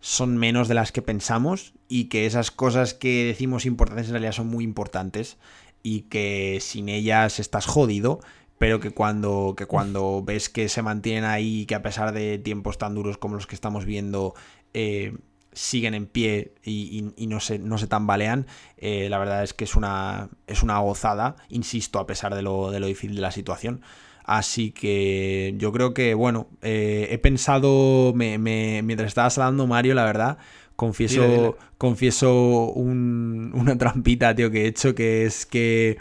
son 0.00 0.36
menos 0.36 0.68
de 0.68 0.74
las 0.74 0.92
que 0.92 1.02
pensamos 1.02 1.74
y 1.88 2.04
que 2.04 2.26
esas 2.26 2.50
cosas 2.50 2.94
que 2.94 3.24
decimos 3.24 3.66
importantes 3.66 4.06
en 4.06 4.12
realidad 4.12 4.32
son 4.32 4.48
muy 4.48 4.64
importantes 4.64 5.36
y 5.82 6.02
que 6.02 6.58
sin 6.60 6.88
ellas 6.88 7.38
estás 7.38 7.66
jodido 7.66 8.20
pero 8.58 8.80
que 8.80 8.92
cuando, 8.92 9.54
que 9.56 9.66
cuando 9.66 10.22
ves 10.24 10.48
que 10.48 10.68
se 10.68 10.80
mantienen 10.80 11.24
ahí, 11.24 11.66
que 11.66 11.74
a 11.74 11.82
pesar 11.82 12.12
de 12.12 12.38
tiempos 12.38 12.78
tan 12.78 12.94
duros 12.94 13.18
como 13.18 13.34
los 13.34 13.46
que 13.46 13.54
estamos 13.54 13.84
viendo, 13.84 14.34
eh, 14.72 15.16
siguen 15.54 15.94
en 15.94 16.06
pie 16.06 16.54
y, 16.62 17.12
no, 17.26 17.40
se, 17.40 17.58
no 17.58 17.78
se 17.78 17.86
tambalean, 17.86 18.46
eh, 18.76 19.08
la 19.08 19.18
verdad 19.18 19.42
es 19.42 19.54
que 19.54 19.64
es 19.64 19.74
una, 19.74 20.28
es 20.46 20.62
una 20.62 20.78
gozada, 20.78 21.36
insisto, 21.48 21.98
a 21.98 22.06
pesar 22.06 22.34
de 22.34 22.42
lo, 22.42 22.70
de 22.70 22.80
lo 22.80 22.86
difícil 22.86 23.16
de 23.16 23.22
la 23.22 23.30
situación. 23.30 23.82
Así 24.24 24.70
que 24.70 25.54
yo 25.58 25.70
creo 25.72 25.92
que, 25.92 26.14
bueno, 26.14 26.48
eh, 26.62 27.08
he 27.10 27.18
pensado, 27.18 28.12
me, 28.14 28.38
mientras 28.38 29.08
estabas 29.08 29.36
hablando, 29.38 29.66
Mario, 29.66 29.94
la 29.94 30.04
verdad, 30.04 30.38
confieso, 30.76 31.56
confieso 31.76 32.72
una 32.72 33.76
trampita, 33.78 34.34
tío, 34.34 34.50
que 34.50 34.64
he 34.64 34.66
hecho, 34.66 34.94
que 34.94 35.26
es 35.26 35.44
que 35.44 35.98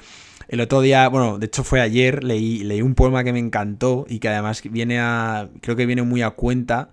el 0.47 0.61
otro 0.61 0.81
día, 0.81 1.07
bueno, 1.09 1.37
de 1.37 1.47
hecho 1.47 1.63
fue 1.63 1.81
ayer, 1.81 2.23
leí, 2.23 2.63
leí 2.63 2.81
un 2.81 2.95
poema 2.95 3.23
que 3.23 3.33
me 3.33 3.39
encantó 3.39 4.05
y 4.07 4.19
que 4.19 4.29
además 4.29 4.61
viene 4.63 4.99
a, 4.99 5.49
creo 5.61 5.75
que 5.75 5.85
viene 5.85 6.03
muy 6.03 6.21
a 6.21 6.31
cuenta 6.31 6.91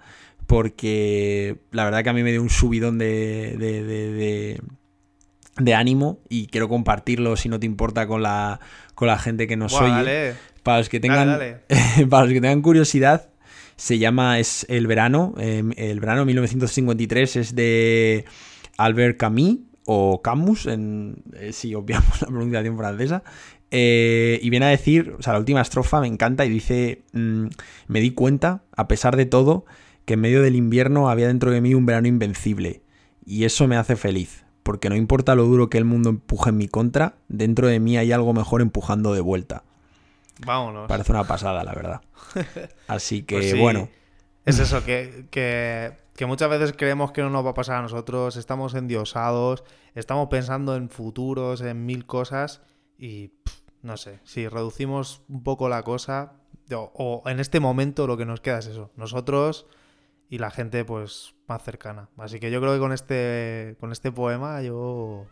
porque 0.50 1.58
la 1.70 1.84
verdad 1.84 2.02
que 2.02 2.10
a 2.10 2.12
mí 2.12 2.24
me 2.24 2.32
dio 2.32 2.42
un 2.42 2.50
subidón 2.50 2.98
de, 2.98 3.54
de, 3.56 4.60
de, 5.56 5.74
ánimo 5.74 6.18
y 6.28 6.48
quiero 6.48 6.68
compartirlo 6.68 7.36
si 7.36 7.48
no 7.48 7.60
te 7.60 7.66
importa 7.66 8.08
con 8.08 8.24
la, 8.24 8.58
con 8.96 9.06
la 9.06 9.16
gente 9.16 9.46
que 9.46 9.56
nos 9.56 9.74
oye. 9.74 10.34
Para 10.64 10.78
los 10.78 10.88
que 10.88 10.98
tengan 10.98 11.38
para 12.10 12.24
los 12.24 12.32
que 12.32 12.40
tengan 12.40 12.62
curiosidad, 12.62 13.28
se 13.76 14.00
llama 14.00 14.40
es 14.40 14.66
El 14.68 14.88
verano, 14.88 15.34
em, 15.38 15.70
el 15.76 16.00
verano 16.00 16.24
1953 16.24 17.36
es 17.36 17.54
de 17.54 18.24
Albert 18.76 19.18
Camus 19.18 19.58
o 19.84 20.20
Camus, 20.20 20.66
en, 20.66 21.22
eh, 21.34 21.52
si 21.52 21.76
obviamos 21.76 22.22
la 22.22 22.26
pronunciación 22.26 22.76
francesa. 22.76 23.22
Eh, 23.70 24.40
y 24.42 24.50
viene 24.50 24.66
a 24.66 24.70
decir, 24.70 25.14
o 25.16 25.22
sea, 25.22 25.34
la 25.34 25.38
última 25.38 25.60
estrofa 25.60 26.00
me 26.00 26.08
encanta 26.08 26.44
y 26.44 26.48
dice, 26.48 27.02
mm, 27.12 27.46
me 27.86 28.00
di 28.00 28.10
cuenta, 28.10 28.64
a 28.76 28.88
pesar 28.88 29.16
de 29.16 29.26
todo, 29.26 29.64
que 30.04 30.14
en 30.14 30.20
medio 30.20 30.42
del 30.42 30.56
invierno 30.56 31.08
había 31.08 31.28
dentro 31.28 31.50
de 31.50 31.60
mí 31.60 31.74
un 31.74 31.86
verano 31.86 32.08
invencible. 32.08 32.82
Y 33.24 33.44
eso 33.44 33.68
me 33.68 33.76
hace 33.76 33.96
feliz, 33.96 34.44
porque 34.62 34.88
no 34.88 34.96
importa 34.96 35.34
lo 35.34 35.44
duro 35.44 35.70
que 35.70 35.78
el 35.78 35.84
mundo 35.84 36.10
empuje 36.10 36.50
en 36.50 36.56
mi 36.56 36.68
contra, 36.68 37.14
dentro 37.28 37.68
de 37.68 37.80
mí 37.80 37.96
hay 37.96 38.12
algo 38.12 38.32
mejor 38.32 38.62
empujando 38.62 39.12
de 39.12 39.20
vuelta. 39.20 39.64
Vámonos. 40.44 40.88
Parece 40.88 41.12
una 41.12 41.24
pasada, 41.24 41.62
la 41.64 41.74
verdad. 41.74 42.00
Así 42.88 43.22
que, 43.22 43.36
pues 43.36 43.58
bueno. 43.58 43.88
Es 44.46 44.58
eso, 44.58 44.82
que, 44.84 45.26
que, 45.30 45.92
que, 46.16 46.26
muchas 46.26 46.48
veces 46.48 46.74
creemos 46.76 47.12
que 47.12 47.20
no 47.20 47.30
nos 47.30 47.44
va 47.44 47.50
a 47.50 47.54
pasar 47.54 47.76
a 47.76 47.82
nosotros, 47.82 48.36
estamos 48.36 48.74
endiosados, 48.74 49.64
estamos 49.94 50.28
pensando 50.28 50.74
en 50.74 50.88
futuros, 50.88 51.60
en 51.60 51.84
mil 51.84 52.06
cosas 52.06 52.62
y 52.98 53.32
no 53.82 53.96
sé, 53.96 54.20
si 54.24 54.48
reducimos 54.48 55.22
un 55.28 55.42
poco 55.42 55.68
la 55.68 55.82
cosa, 55.82 56.32
o 56.72 57.22
en 57.26 57.40
este 57.40 57.60
momento 57.60 58.06
lo 58.06 58.16
que 58.16 58.26
nos 58.26 58.40
queda 58.40 58.58
es 58.58 58.66
eso, 58.66 58.90
nosotros 58.96 59.66
y 60.30 60.38
la 60.38 60.50
gente 60.50 60.84
pues 60.84 61.34
más 61.48 61.62
cercana. 61.62 62.08
Así 62.16 62.38
que 62.38 62.50
yo 62.50 62.60
creo 62.60 62.72
que 62.72 62.78
con 62.78 62.92
este, 62.92 63.76
con 63.80 63.92
este 63.92 64.12
poema 64.12 64.62
yo, 64.62 65.26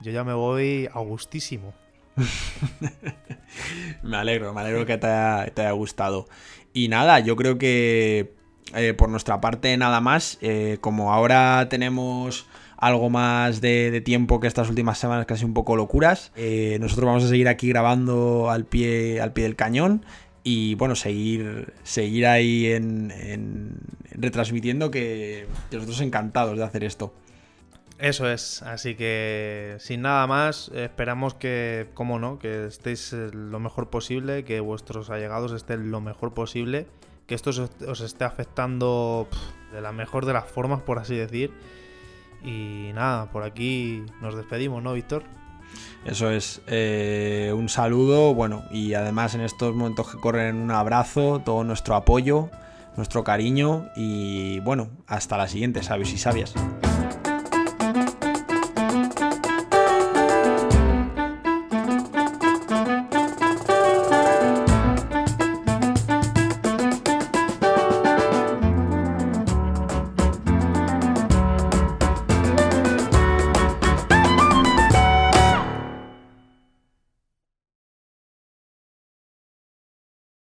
yo 0.00 0.12
ya 0.12 0.24
me 0.24 0.32
voy 0.32 0.88
a 0.94 1.00
gustísimo. 1.00 1.74
me 4.02 4.16
alegro, 4.16 4.54
me 4.54 4.60
alegro 4.60 4.86
que 4.86 4.96
te 4.96 5.06
haya, 5.08 5.70
gustado. 5.72 6.26
Y 6.72 6.88
nada, 6.88 7.18
yo 7.18 7.34
creo 7.34 7.58
que 7.58 8.32
eh, 8.74 8.94
por 8.94 9.08
nuestra 9.08 9.40
parte 9.40 9.76
nada 9.76 10.00
más. 10.00 10.38
Eh, 10.40 10.78
como 10.80 11.12
ahora 11.12 11.68
tenemos 11.68 12.46
algo 12.76 13.10
más 13.10 13.60
de, 13.60 14.00
tiempo 14.04 14.38
que 14.38 14.46
estas 14.46 14.68
últimas 14.68 14.98
semanas, 14.98 15.26
casi 15.26 15.44
un 15.44 15.52
poco 15.52 15.74
locuras, 15.74 16.30
eh, 16.36 16.78
nosotros 16.80 17.06
vamos 17.06 17.24
a 17.24 17.28
seguir 17.28 17.48
aquí 17.48 17.68
grabando 17.68 18.50
al 18.50 18.66
pie, 18.66 19.20
al 19.20 19.32
pie 19.32 19.44
del 19.44 19.56
cañón 19.56 20.04
y 20.50 20.76
bueno, 20.76 20.94
seguir, 20.94 21.74
seguir 21.82 22.26
ahí 22.26 22.72
en, 22.72 23.76
retransmitiendo 24.12 24.90
que, 24.90 25.46
nosotros 25.70 26.00
encantados 26.00 26.56
de 26.56 26.64
hacer 26.64 26.84
esto. 26.84 27.12
Eso 27.98 28.30
es, 28.30 28.62
así 28.62 28.94
que 28.94 29.76
sin 29.78 30.00
nada 30.00 30.26
más, 30.26 30.70
esperamos 30.74 31.34
que, 31.34 31.88
como 31.92 32.18
no, 32.18 32.38
que 32.38 32.64
estéis 32.64 33.12
lo 33.12 33.60
mejor 33.60 33.90
posible, 33.90 34.44
que 34.44 34.60
vuestros 34.60 35.10
allegados 35.10 35.52
estén 35.52 35.90
lo 35.90 36.00
mejor 36.00 36.32
posible, 36.32 36.86
que 37.26 37.34
esto 37.34 37.50
os, 37.50 38.00
esté 38.00 38.24
afectando 38.24 39.28
de 39.70 39.82
la 39.82 39.92
mejor 39.92 40.24
de 40.24 40.32
las 40.32 40.50
formas, 40.50 40.80
por 40.80 40.98
así 40.98 41.14
decir. 41.14 41.52
Y 42.42 42.92
nada, 42.94 43.30
por 43.32 43.42
aquí 43.42 44.02
nos 44.22 44.34
despedimos, 44.34 44.82
¿no, 44.82 44.94
Víctor? 44.94 45.24
Eso 46.04 46.30
es 46.30 46.62
eh, 46.66 47.52
un 47.54 47.68
saludo, 47.68 48.34
bueno, 48.34 48.64
y 48.70 48.94
además 48.94 49.34
en 49.34 49.42
estos 49.42 49.74
momentos 49.74 50.10
que 50.10 50.18
corren 50.18 50.56
un 50.56 50.70
abrazo, 50.70 51.42
todo 51.44 51.64
nuestro 51.64 51.96
apoyo, 51.96 52.50
nuestro 52.96 53.24
cariño 53.24 53.88
y 53.96 54.60
bueno, 54.60 54.88
hasta 55.06 55.36
la 55.36 55.48
siguiente, 55.48 55.82
sabios 55.82 56.12
y 56.12 56.18
sabias. 56.18 56.54